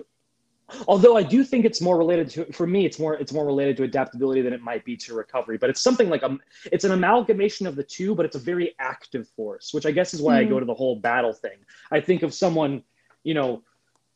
[0.86, 3.76] although i do think it's more related to for me it's more it's more related
[3.76, 6.36] to adaptability than it might be to recovery but it's something like a
[6.72, 10.12] it's an amalgamation of the two but it's a very active force which i guess
[10.12, 10.38] is why mm.
[10.38, 10.60] i go mm.
[10.60, 11.58] to the whole battle thing
[11.90, 12.82] i think of someone
[13.24, 13.62] you know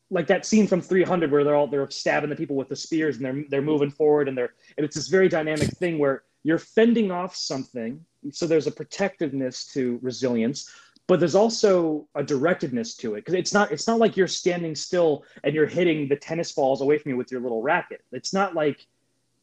[0.09, 3.17] like that scene from 300 where they're all they're stabbing the people with the spears
[3.17, 6.59] and they're they're moving forward and they're and it's this very dynamic thing where you're
[6.59, 8.03] fending off something.
[8.31, 10.69] So there's a protectiveness to resilience
[11.07, 13.21] but there's also a directedness to it.
[13.21, 16.81] Because it's not it's not like you're standing still and you're hitting the tennis balls
[16.81, 18.01] away from you with your little racket.
[18.11, 18.85] It's not like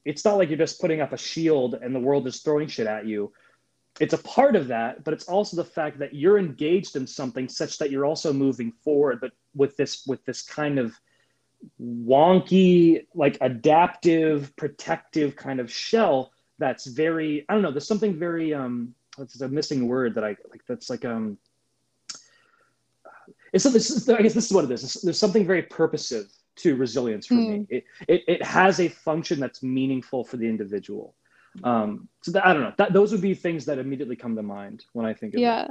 [0.05, 2.87] it's not like you're just putting up a shield and the world is throwing shit
[2.87, 3.33] at you.
[3.99, 7.49] It's a part of that, but it's also the fact that you're engaged in something
[7.49, 10.99] such that you're also moving forward, but with this with this kind of
[11.79, 17.73] wonky, like adaptive, protective kind of shell that's very I don't know.
[17.73, 18.95] There's something very um.
[19.19, 20.63] It's a missing word that I like.
[20.69, 21.37] That's like um.
[23.53, 25.01] It's, it's I guess this is what it is.
[25.03, 27.49] There's something very purposive to resilience for mm.
[27.49, 27.67] me.
[27.69, 31.15] It, it it has a function that's meaningful for the individual.
[31.65, 32.75] Um, so that, I don't know.
[32.77, 35.65] That those would be things that immediately come to mind when I think of yeah.
[35.65, 35.71] it.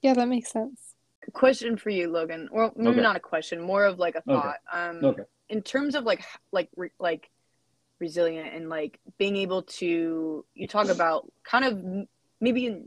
[0.00, 0.94] Yeah, that makes sense.
[1.32, 2.48] Question for you, Logan.
[2.50, 3.00] Or maybe okay.
[3.02, 4.56] not a question, more of like a thought.
[4.72, 4.88] Okay.
[4.88, 5.22] Um, okay.
[5.50, 7.30] In terms of like like re- like
[8.00, 12.06] resilient and like being able to, you talk about kind of
[12.40, 12.82] maybe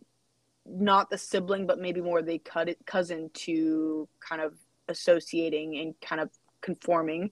[0.65, 2.41] not the sibling, but maybe more the
[2.85, 4.53] cousin to kind of
[4.87, 6.29] associating and kind of
[6.61, 7.31] conforming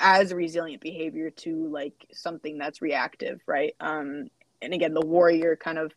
[0.00, 3.74] as a resilient behavior to like something that's reactive, right?
[3.80, 4.28] Um,
[4.60, 5.92] and again, the warrior kind of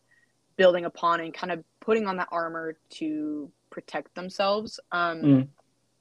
[0.56, 4.78] building upon and kind of putting on that armor to protect themselves.
[4.92, 5.48] Um, mm.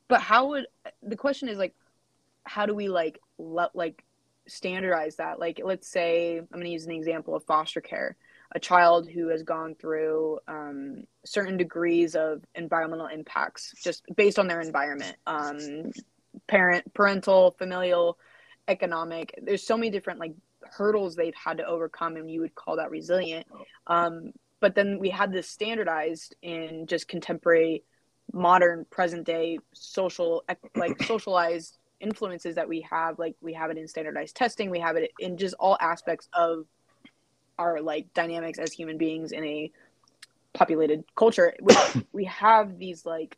[0.07, 0.67] But how would
[1.03, 1.73] the question is like,
[2.43, 3.19] how do we like
[3.73, 4.03] like
[4.47, 5.39] standardize that?
[5.39, 8.15] Like, let's say I'm going to use an example of foster care.
[8.55, 14.47] A child who has gone through um, certain degrees of environmental impacts just based on
[14.47, 15.91] their environment, um,
[16.47, 18.17] parent parental familial
[18.67, 22.75] economic there's so many different like hurdles they've had to overcome and you would call
[22.75, 23.47] that resilient
[23.87, 27.83] um, but then we had this standardized in just contemporary
[28.33, 30.43] modern present day social
[30.75, 34.95] like socialized influences that we have like we have it in standardized testing we have
[34.95, 36.65] it in just all aspects of
[37.57, 39.71] our like dynamics as human beings in a
[40.53, 41.75] populated culture we,
[42.11, 43.37] we have these like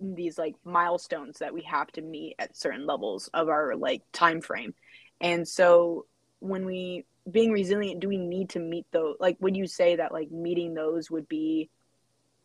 [0.00, 4.40] these like milestones that we have to meet at certain levels of our like time
[4.40, 4.74] frame.
[5.20, 6.06] And so
[6.40, 10.12] when we being resilient do we need to meet those like would you say that
[10.12, 11.68] like meeting those would be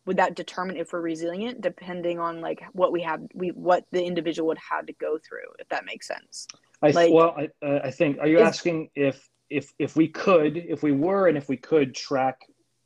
[0.06, 4.04] would that determine if we're resilient depending on like what we have we what the
[4.04, 6.48] individual would have to go through if that makes sense
[6.82, 10.08] I like, well I, uh, I think are you is, asking if if if we
[10.08, 12.42] could if we were and if we could track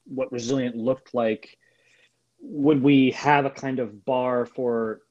[0.06, 1.58] what resilient looked like
[2.40, 5.02] would we have a kind of bar for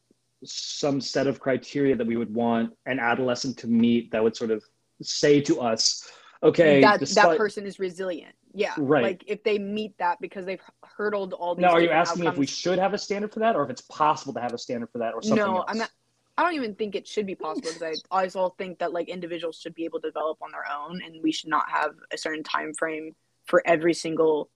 [0.44, 4.50] some set of criteria that we would want an adolescent to meet that would sort
[4.50, 4.62] of
[5.02, 6.08] say to us,
[6.42, 7.30] okay, that despite...
[7.30, 8.34] that person is resilient.
[8.56, 9.02] Yeah, right.
[9.02, 10.62] Like if they meet that because they've
[10.96, 11.62] hurdled all these.
[11.62, 12.36] Now, are you asking outcomes.
[12.36, 14.58] if we should have a standard for that, or if it's possible to have a
[14.58, 15.44] standard for that, or something?
[15.44, 15.66] No, else?
[15.68, 15.90] I'm not.
[16.38, 19.58] I don't even think it should be possible because I also think that like individuals
[19.60, 22.42] should be able to develop on their own, and we should not have a certain
[22.42, 24.48] time frame for every single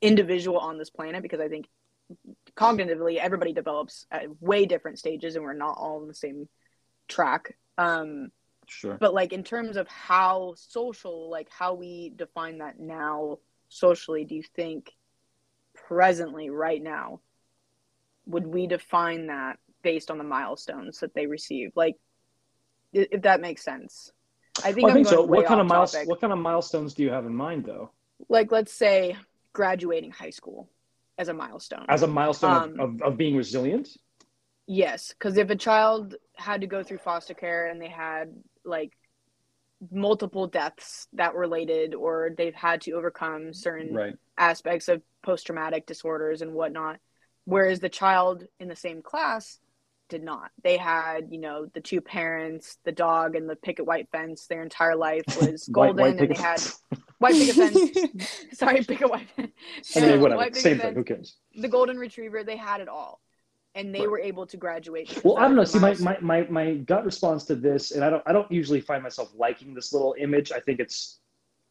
[0.00, 1.66] individual on this planet because I think
[2.56, 6.48] cognitively everybody develops at way different stages and we're not all on the same
[7.08, 7.56] track.
[7.76, 8.30] Um,
[8.68, 8.96] sure.
[9.00, 13.38] But like in terms of how social, like how we define that now
[13.68, 14.90] socially, do you think
[15.74, 17.20] presently, right now,
[18.26, 21.72] would we define that based on the milestones that they receive?
[21.74, 21.96] Like,
[22.92, 24.12] if that makes sense.
[24.64, 25.22] I think, well, I think so.
[25.22, 26.08] What kind of milestones?
[26.08, 27.90] What kind of milestones do you have in mind, though?
[28.28, 29.16] Like, let's say
[29.52, 30.70] graduating high school
[31.18, 31.86] as a milestone.
[31.88, 33.88] As a milestone um, of, of, of being resilient?
[34.66, 38.34] Yes, because if a child had to go through foster care and they had
[38.64, 38.92] like
[39.90, 44.14] multiple deaths that related or they've had to overcome certain right.
[44.38, 46.98] aspects of post-traumatic disorders and whatnot
[47.44, 49.58] whereas the child in the same class
[50.08, 54.08] did not they had you know the two parents the dog and the picket white
[54.10, 56.60] fence their entire life was golden white, white and they had
[57.24, 58.46] White picket fence.
[58.52, 59.28] Sorry, picket white.
[59.38, 60.36] I mean, whatever.
[60.36, 60.94] white Same fence, thing.
[60.94, 61.36] Who cares?
[61.54, 63.20] The golden retriever, they had it all,
[63.74, 64.10] and they Right.
[64.10, 65.20] were able to graduate.
[65.24, 65.64] Well, I don't know.
[65.64, 68.80] See, my, my, my, my gut response to this, and I don't I don't usually
[68.80, 70.52] find myself liking this little image.
[70.52, 71.18] I think it's,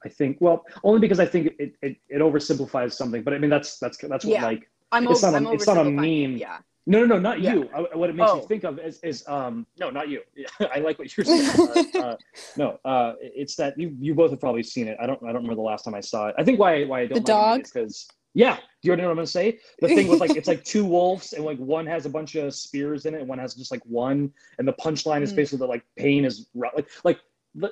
[0.06, 3.24] I think well, only because I think it it, it oversimplifies something.
[3.24, 4.44] But I mean, that's that's that's what Yeah.
[4.46, 6.38] like I'm it's over, not a- I'm it's not a oversimplifying meme.
[6.38, 6.58] Yeah.
[6.86, 7.54] no no no not Yeah.
[7.56, 7.70] you.
[7.74, 8.38] I, what it makes Oh.
[8.38, 10.22] me think of is is um no not you.
[10.76, 11.70] I like what you're saying.
[11.96, 12.18] uh, uh,
[12.58, 14.98] no, uh, it's that you you both have probably seen it.
[15.02, 16.36] I don't I don't remember the last time I saw it.
[16.38, 17.64] I think why why I don't The dog?
[17.64, 18.58] because yeah.
[18.82, 19.60] Do you know what I'm gonna say?
[19.80, 22.54] The thing with like it's like two wolves and like one has a bunch of
[22.54, 25.38] spears in it and one has just like one and the punchline is Mm.
[25.38, 27.20] basically that like pain is like like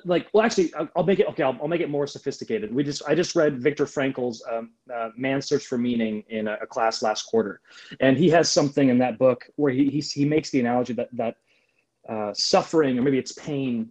[0.04, 2.84] like well actually I'll, I'll make it okay I'll, I'll make it more sophisticated we
[2.84, 6.66] just i just read viktor frankl's um, uh, man's search for meaning in a, a
[6.66, 7.60] class last quarter
[7.98, 11.08] and he has something in that book where he he, he makes the analogy that
[11.12, 11.36] that
[12.08, 13.90] uh, suffering or maybe it's pain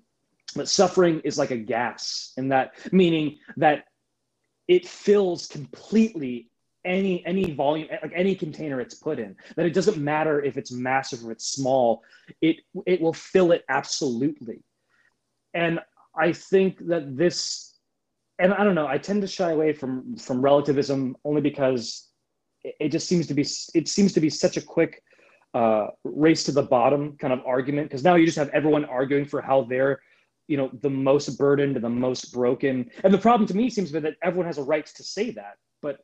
[0.56, 3.86] but suffering is like a gas and that meaning that
[4.70, 6.51] it fills completely
[6.86, 10.72] any any volume like any container it's put in that it doesn't matter if it's
[10.72, 12.04] massive or it's small
[12.42, 14.62] it it will fill it absolutely.
[15.54, 15.80] And
[16.16, 17.78] i think that this
[18.40, 22.10] and i don't know i tend to shy away from from relativism only because
[22.64, 25.04] it, it just seems to be it seems to be such a quick
[25.54, 29.26] uh, race to the bottom kind of argument because now you just have everyone arguing
[29.26, 30.02] for how they're
[30.48, 32.90] you know the most burdened and the most broken.
[33.04, 35.32] And the problem to me seems to be that everyone has a right to say
[35.32, 36.00] that but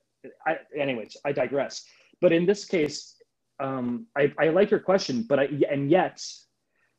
[0.45, 1.85] I, anyways i digress.
[2.21, 3.15] But in this case
[3.59, 6.23] um, I, I like your question but i and yet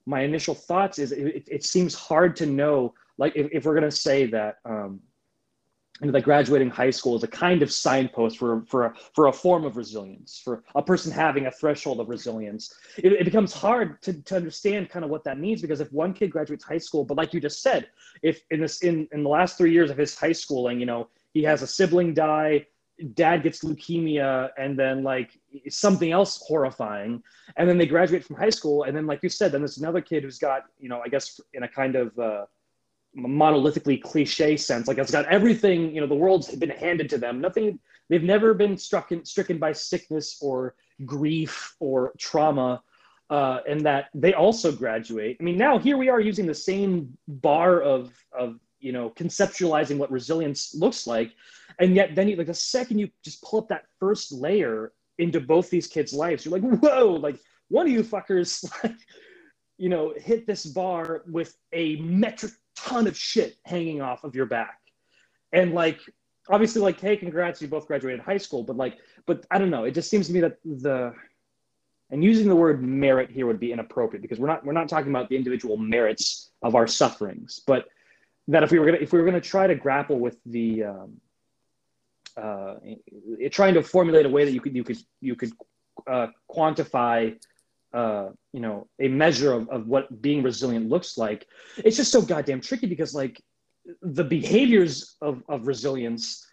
[0.07, 3.91] my initial thoughts is it, it seems hard to know like if, if we're going
[3.91, 5.01] to say that um,
[6.01, 9.27] you know, that graduating high school is a kind of signpost for for a, for
[9.27, 13.53] a form of resilience for a person having a threshold of resilience it, it becomes
[13.53, 16.79] hard to, to understand kind of what that means because if one kid graduates high
[16.79, 17.89] school but like you just said
[18.23, 21.09] if in this in in the last three years of his high schooling you know
[21.35, 22.64] he has a sibling die
[23.14, 25.38] dad gets leukemia and then like
[25.68, 27.22] something else horrifying.
[27.57, 28.84] And then they graduate from high school.
[28.84, 31.40] And then like you said then there's another kid who's got you know i guess
[31.55, 32.44] in a kind of uh,
[33.16, 37.40] monolithically cliche sense like it's got everything you know the world's been handed to them.
[37.40, 37.78] Nothing
[38.09, 40.74] they've never been struck in, stricken by sickness or
[41.05, 42.82] grief or trauma
[43.30, 45.36] uh, and that they also graduate.
[45.40, 49.99] I mean now here we are using the same bar of of you know conceptualizing
[49.99, 51.33] what resilience looks like.
[51.79, 55.41] And yet then you like the second you just pull up that first layer into
[55.41, 58.97] both these kids lives you're like whoa like one of you fuckers like
[59.76, 64.47] you know hit this bar with a metric ton of shit hanging off of your
[64.47, 64.79] back.
[65.53, 66.01] And like
[66.51, 69.85] obviously like hey congrats you both graduated high school but like but i don't know.
[69.85, 71.14] It just seems to me that the
[72.11, 75.11] and using the word merit here would be inappropriate because we're not we're not talking
[75.11, 77.89] about the individual merits of our sufferings but
[78.49, 81.20] that if we were gonna if we were gonna try to grapple with the um,
[82.36, 85.53] uh, it, trying to formulate a way that you could you could you could
[86.07, 87.36] uh, quantify
[87.92, 91.46] uh, you know a measure of, of what being resilient looks like
[91.78, 93.40] it's just so goddamn tricky because like
[94.03, 96.46] the behaviors of, of resilience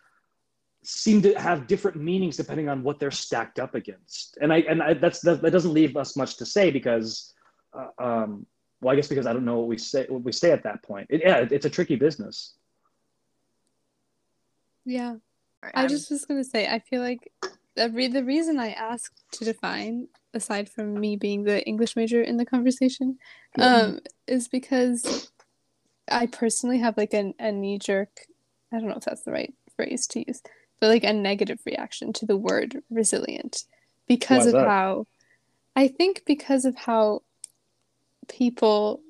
[0.83, 4.37] seem to have different meanings depending on what they're stacked up against.
[4.41, 7.33] And i and I, that's that, that doesn't leave us much to say because
[7.73, 8.45] uh, um,
[8.81, 10.81] well i guess because i don't know what we say what we say at that
[10.83, 12.55] point it, yeah it's a tricky business
[14.85, 15.11] Yeah.
[15.13, 15.19] All
[15.63, 17.31] right, I I'm- just was gonna say, I feel like
[17.75, 22.21] the, re- the reason I asked to define, aside from me being the English major
[22.21, 23.17] in the conversation,
[23.59, 25.31] um, is because
[26.07, 28.09] I personally have like a, a knee jerk,
[28.71, 30.41] I don't know if that's the right phrase to use,
[30.79, 33.63] but like a negative reaction to the word resilient
[34.07, 34.67] because Why of that?
[34.67, 35.07] how,
[35.75, 37.23] I think because of how
[38.27, 39.01] people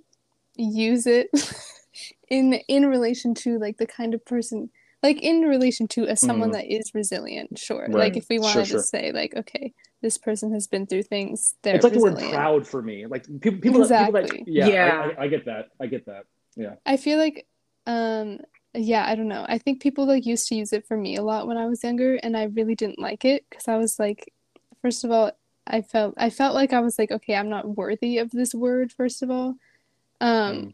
[0.56, 1.30] use it
[2.30, 4.70] in in relation to like the kind of person
[5.04, 6.54] like in relation to as someone Mhm.
[6.54, 7.96] that is resilient sure Right.
[7.96, 8.80] like if we Sure, wanted sure.
[8.80, 12.26] to say like okay this person has been through things they're it's like resilient the
[12.26, 14.44] word proud for me like people people, that, people Exactly.
[14.46, 15.12] that yeah, Yeah.
[15.18, 16.24] I, I, I get that i get that
[16.56, 17.46] yeah i feel like
[17.86, 18.40] um
[18.74, 21.22] yeah i don't know i think people like used to use it for me a
[21.24, 24.32] lot when i was younger and i really didn't like it because i was like
[24.82, 25.32] first of all
[25.68, 28.92] i felt i felt like i was like okay i'm not worthy of this word
[28.92, 29.56] first of all
[30.22, 30.74] um Mm.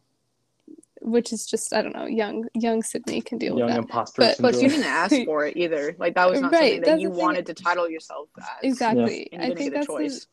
[1.02, 4.22] which is just i don't know young young sydney can deal young with that imposter
[4.22, 5.96] But- But you didn't ask for it either.
[5.98, 7.24] Like that was not Right, something that you the thing.
[7.24, 8.46] wanted to title yourself as.
[8.64, 10.28] exactly And you i didn't think get a that's the.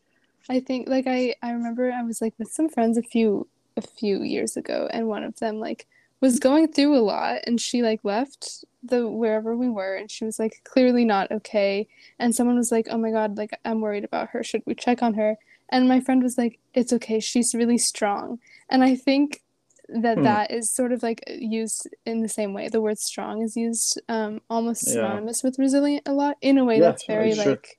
[0.50, 3.46] I think like I I remember I was like with some friends a few
[3.76, 5.86] a few years ago and one of them like
[6.20, 10.24] was going through a lot and she like left the wherever we were and she
[10.24, 11.86] was like clearly not okay
[12.18, 15.02] and someone was like oh my god like I'm worried about her should we check
[15.02, 15.36] on her
[15.70, 18.38] and my friend was like it's okay she's really strong
[18.70, 19.42] and I think
[19.88, 20.24] that Hmm.
[20.24, 22.68] that is sort of like used in the same way.
[22.68, 24.92] The word strong is used um, almost Yeah.
[24.92, 27.52] synonymous with resilient a lot in a way Yeah, that's very sure.
[27.52, 27.78] like,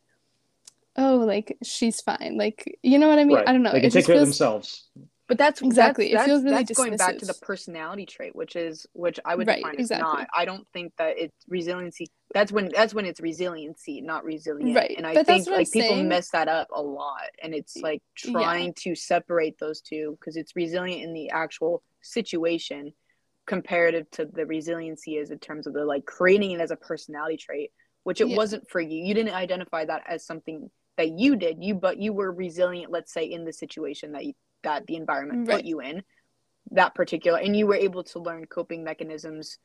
[0.98, 2.38] oh, like she's fine.
[2.38, 3.38] Like, you know what I mean?
[3.38, 3.48] right.
[3.48, 3.72] I don't know.
[3.72, 4.90] They can It take just care of themselves.
[5.30, 6.12] But that's Exactly.
[6.12, 9.36] It That's, feels really that's going back to the personality trait, which is which I
[9.36, 10.22] would Right, define as exactly.
[10.22, 10.28] not.
[10.36, 12.08] I don't think that it's resiliency.
[12.34, 14.76] That's when that's when it's resiliency, not resilient.
[14.76, 16.08] Right, And I but think what I'm like people saying.
[16.08, 18.32] mess that up a lot, and it's like Yeah.
[18.32, 22.92] trying to separate those two because it's resilient in the actual situation,
[23.46, 27.38] comparative to the resiliency is in terms of the like creating it as a personality
[27.38, 27.72] trait,
[28.04, 28.36] which it Yeah.
[28.36, 29.06] wasn't for you.
[29.06, 31.64] You didn't identify that as something that you did.
[31.64, 32.92] You but you were resilient.
[32.92, 35.57] Let's say in the situation that you, that the environment Right.
[35.57, 36.03] put you in
[36.72, 39.57] that particular and you were able to learn coping mechanisms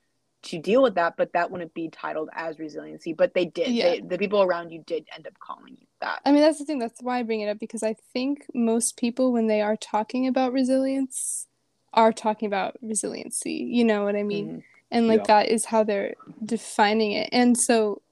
[0.43, 3.85] to deal with that but that wouldn't be titled as resiliency but they did Yeah.
[3.93, 6.65] they, the people around you did end up calling you that I mean, that's the
[6.65, 6.79] thing.
[6.79, 10.27] That's why I bring it up because I think most people, when they are talking
[10.27, 11.47] about resilience,
[11.93, 13.53] are talking about resiliency.
[13.71, 14.49] You know what I mean?
[14.49, 14.63] Mhm.
[14.91, 15.27] And like Yeah.
[15.43, 16.15] that is how they're
[16.45, 17.29] defining it.
[17.33, 18.03] And so,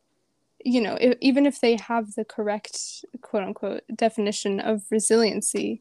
[0.64, 5.80] you know, if, even if they have the correct quote unquote definition of resiliency,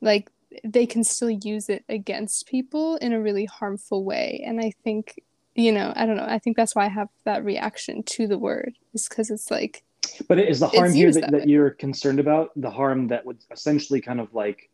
[0.00, 0.30] like
[0.64, 4.42] they can still use it against people in a really harmful way.
[4.46, 5.22] And I think,
[5.54, 6.26] you know, I don't know.
[6.28, 9.82] I think that's why I have that reaction to the word, is because it's like,
[10.28, 13.38] But is the harm here that, that that you're concerned about the harm that would
[13.50, 14.70] essentially kind of like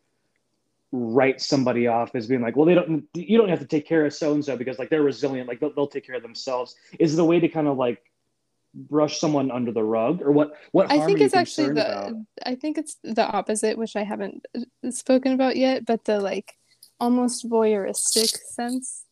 [0.91, 4.05] write somebody off as being like, well, they don't, you don't have to take care
[4.05, 6.75] of so and so because like they're resilient, like they'll, they'll take care of themselves.
[6.97, 8.01] Is the way to kind of like
[8.77, 10.51] brush someone under the rug, or what?
[10.71, 12.13] What harm I think it's actually the about?
[12.45, 14.45] I think it's the opposite, which I haven't
[14.91, 16.53] spoken about yet, but the like
[16.99, 19.03] almost voyeuristic sense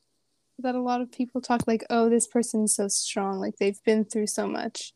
[0.60, 4.06] that a lot of people talk like, oh, this person's so strong, like they've been
[4.06, 4.94] through so much.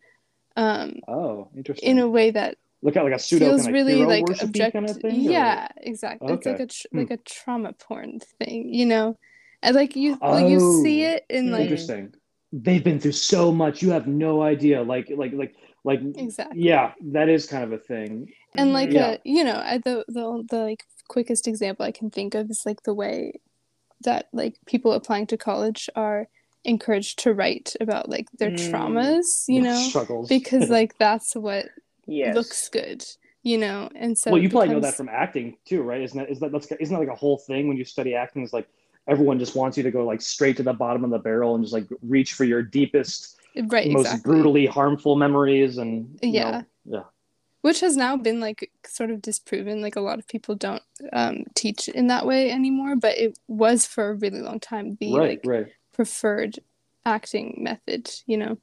[0.55, 1.89] Um, Oh, interesting.
[1.89, 4.73] in a way that Look at like a pseudo feels kind of really like object
[4.73, 5.27] kind of thing.
[5.27, 6.97] or- yeah exactly it's like a tr- Hmm.
[6.99, 9.17] like a trauma porn thing you know
[9.61, 12.13] and like you like you see Oh, it in like Interesting.
[12.51, 13.81] They've been through so much.
[13.81, 14.81] You have no idea.
[14.81, 16.01] Like, like, like, like.
[16.15, 18.27] exactly Yeah, that is kind of a thing.
[18.55, 19.07] and like Yeah.
[19.09, 22.83] uh you know the, the the like quickest example i can think of is like
[22.83, 23.33] the way
[24.01, 26.27] that like people applying to college are
[26.65, 28.71] encouraged to write about like their Mm.
[28.71, 31.65] traumas you know struggles because like that's what
[32.07, 33.03] yes looks good
[33.43, 36.01] you know and so well, it you probably know that from acting too, right?
[36.01, 38.43] Isn't that is that that's isn't that like a whole thing when you study acting?
[38.43, 38.67] Is like
[39.09, 41.63] everyone just wants you to go like straight to the bottom of the barrel and
[41.63, 43.37] just like reach for your deepest,
[43.67, 46.51] right most exactly brutally harmful memories and Yeah.
[46.51, 46.65] know,
[46.97, 47.03] yeah.
[47.61, 50.83] which has now been like sort of disproven like a lot of people don't
[51.13, 55.13] um, teach in that way anymore but it was for a really long time the
[55.15, 55.67] right, like right.
[55.91, 56.59] preferred
[57.05, 58.57] acting method you know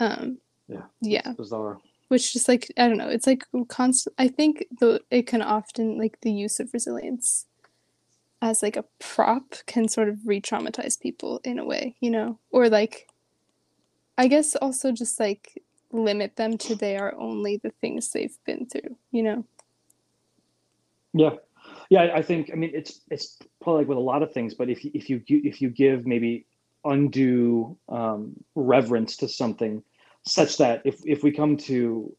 [0.00, 0.82] um Yeah.
[1.00, 1.78] yeah bizarre.
[2.08, 5.98] which just like i don't know it's like constant i think the it can often
[5.98, 7.46] like the use of resilience
[8.44, 12.68] as like a prop can sort of re-traumatize people in a way you know or
[12.68, 13.08] like
[14.18, 18.66] i guess also just like limit them to they are only the things they've been
[18.66, 19.44] through you know
[21.14, 21.36] Yeah,
[21.90, 22.10] yeah.
[22.14, 22.50] I- think.
[22.52, 25.08] I mean, it's it's probably like with a lot of things, but if you, if
[25.08, 26.44] you if you give maybe
[26.84, 29.82] undue um, reverence to something,
[30.26, 32.12] such that if if we come to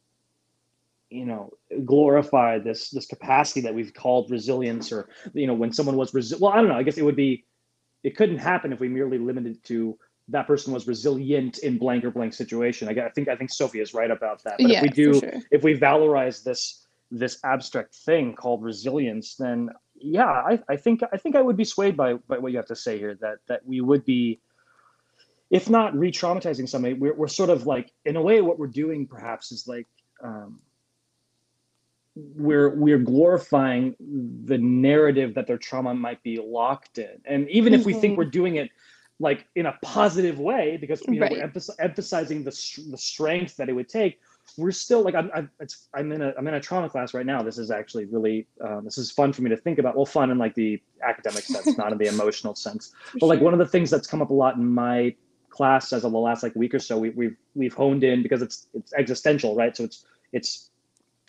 [1.09, 1.51] you know
[1.85, 6.39] glorify this this capacity that we've called resilience or you know when someone was resi-
[6.39, 7.45] well i don't know i guess it would be
[8.03, 9.97] it couldn't happen if we merely limited to
[10.29, 12.87] that person was resilient in blank or blank situation.
[12.87, 15.19] I, I think i think sophie is right about that but yeah if we do
[15.19, 15.33] sure.
[15.51, 21.17] if we valorize this this abstract thing called resilience then yeah I, I think i
[21.17, 23.65] think i would be swayed by by what you have to say here that that
[23.65, 24.39] we would be
[25.51, 29.05] if not re-traumatizing somebody we're, we're sort of like in a way what we're doing
[29.05, 29.85] perhaps is like
[30.23, 30.59] um,
[32.15, 33.95] we're we're glorifying
[34.45, 38.17] the narrative that their trauma might be locked in and even if we think Mhm.
[38.17, 38.69] we're doing it
[39.19, 41.55] like in a positive way because you know we're Right.
[41.79, 42.51] emphasizing the,
[42.91, 44.19] the strength that it would take
[44.57, 47.25] we're still like I'm, I'm it's I'm in a I'm in a trauma class right
[47.25, 47.41] now.
[47.41, 49.95] This is actually really um, this is fun for me to think about.
[49.95, 52.93] Well, fun in like the academic sense, not in the emotional sense.
[53.11, 53.45] for But like sure.
[53.45, 55.15] one of the things that's come up a lot in my
[55.49, 58.41] class as of the last like week or so, we, we've we've honed in because
[58.41, 59.75] it's it's existential, right?
[59.75, 60.69] So it's it's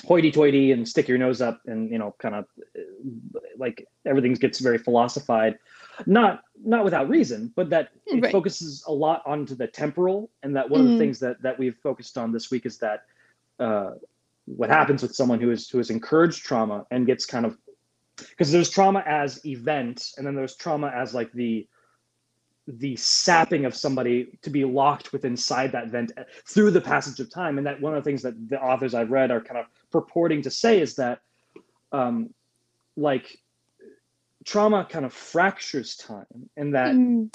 [0.07, 2.45] hoity-toity and stick your nose up and you know kind of
[3.59, 5.57] like everything gets very philosophized
[6.07, 8.31] not not without reason but that it Right.
[8.33, 10.99] focuses a lot onto the temporal and that one of the Mhm.
[10.99, 13.01] things that that we've focused on this week is that
[13.59, 13.93] uh,
[14.45, 17.59] what happens with someone who is who is encouraged trauma and gets kind of
[18.31, 21.67] because there's trauma as event and then there's trauma as like the
[22.69, 26.11] the sapping of somebody to be locked within inside that vent
[26.49, 29.11] through the passage of time and that one of the things that the authors i've
[29.11, 31.21] read are kind of purporting to say is that
[31.93, 32.31] um
[32.97, 33.39] like
[34.45, 37.31] trauma kind of fractures time and that Mm,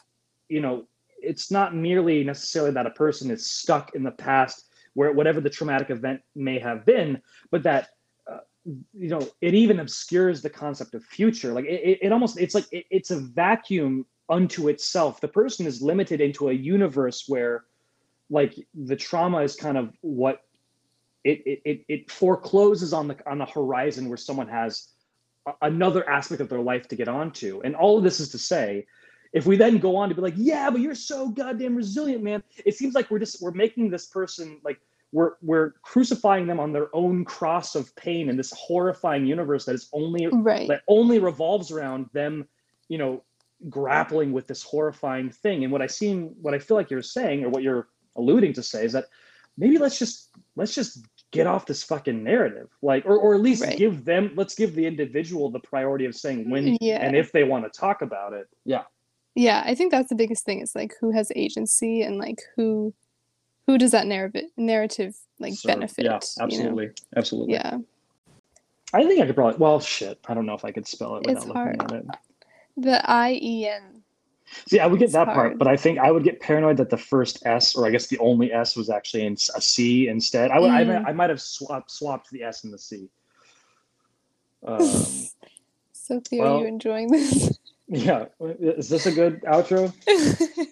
[0.49, 0.85] you know
[1.21, 5.49] it's not merely necessarily that a person is stuck in the past where whatever the
[5.49, 7.21] traumatic event may have been
[7.51, 7.89] but that
[8.29, 11.51] uh, you know it even obscures the concept of future.
[11.53, 15.19] Like it, it, almost it's like it, it's a vacuum unto itself.
[15.19, 17.65] The person is limited into a universe where
[18.29, 20.41] like the trauma is kind of what
[21.23, 24.89] it it, it, it forecloses on the on the horizon where someone has
[25.47, 27.61] a- another aspect of their life to get onto.
[27.63, 28.85] And all of this is to say
[29.33, 32.43] if we then go on to be like yeah but you're so goddamn resilient man.
[32.65, 34.79] It seems like we're just we're making this person like
[35.11, 39.75] we're we're crucifying them on their own cross of pain in this horrifying universe that
[39.75, 40.67] is only right.
[40.67, 42.47] that only revolves around them
[42.87, 43.21] you know
[43.69, 45.63] grappling with this horrifying thing.
[45.63, 48.63] And what i seem what i feel like you're saying or what you're alluding to
[48.63, 49.05] say is that
[49.57, 53.63] maybe let's just let's just get off this fucking narrative like or, or at least
[53.63, 53.77] Right.
[53.77, 56.97] give them let's give the individual the priority of saying when Yeah.
[57.05, 58.83] and if they want to talk about it yeah
[59.35, 62.93] Yeah, I think that's the biggest thing is like who has agency and like who
[63.67, 65.69] who does that narrative narrative like Serve.
[65.69, 66.05] benefit?
[66.05, 66.43] yeah you know?
[66.43, 67.77] absolutely absolutely Yeah.
[68.93, 71.25] i think i could probably well shit i don't know if i could spell it
[71.27, 71.81] It's without looking hard.
[71.83, 72.05] at it
[72.77, 74.00] The I E N.
[74.67, 76.89] See, I would get It's that part, but I think I would get paranoid that
[76.89, 80.51] the first S, or I guess the only S, was actually in a C instead.
[80.51, 80.87] I would, I, Mm.
[81.03, 83.09] might, I might have swapped swapped the S and the C.
[84.65, 84.79] Um,
[85.93, 87.57] Sophie, are well- you enjoying this?
[87.87, 88.25] yeah,
[88.59, 89.93] is this a good outro?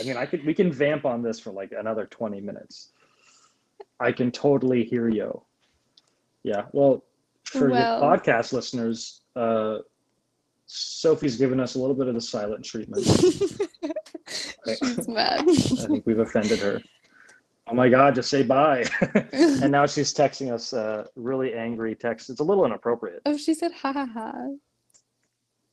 [0.00, 2.90] I mean, I could we can vamp on this for like another twenty minutes.
[4.00, 5.40] I can totally hear you.
[6.42, 7.04] Yeah, well,
[7.44, 9.78] for Well- the podcast listeners, uh,
[10.66, 13.04] Sophie's given us a little bit of the silent treatment.
[14.66, 15.44] She's mad.
[15.48, 16.82] I think we've offended her.
[17.68, 18.84] Oh my God, just say bye.
[19.32, 22.30] and now she's texting us a really angry text.
[22.30, 23.22] It's a little inappropriate.
[23.26, 24.32] oh, she said ha ha ha.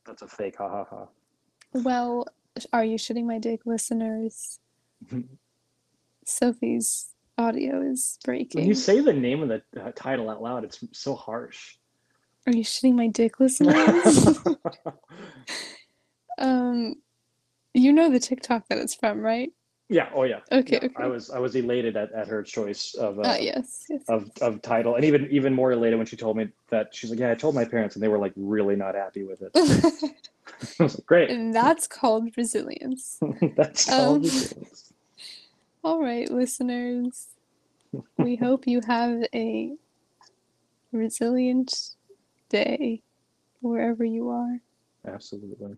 [0.04, 1.06] That's a fake ha ha ha.
[1.72, 2.26] Well,
[2.72, 4.58] are you shitting my dick, listeners?
[6.26, 8.62] Sophie's audio is breaking.
[8.62, 11.76] When you say the name of the uh, title out loud, it's so harsh.
[12.46, 14.38] Are you shitting my dick, listeners?
[16.38, 16.94] um,
[17.72, 19.50] you know the TikTok that it's from, right?
[19.90, 20.08] yeah.
[20.14, 20.40] Oh yeah.
[20.50, 20.94] Okay, Yeah, okay.
[20.96, 24.02] I was I was elated at, at her choice of uh, Ah, yes, yes.
[24.08, 27.18] of of title, and even even more elated when she told me that she's like,
[27.18, 29.50] yeah, I told my parents, and they were like really not happy with it.
[30.78, 31.30] Like, great.
[31.30, 33.18] and that's called resilience.
[33.56, 33.90] That's.
[33.90, 34.92] Um, it is.
[35.82, 37.28] All right, listeners.
[38.18, 39.74] We hope you have a
[40.92, 41.90] resilient
[42.54, 43.02] day
[43.60, 44.60] wherever you are.
[45.06, 45.76] Absolutely.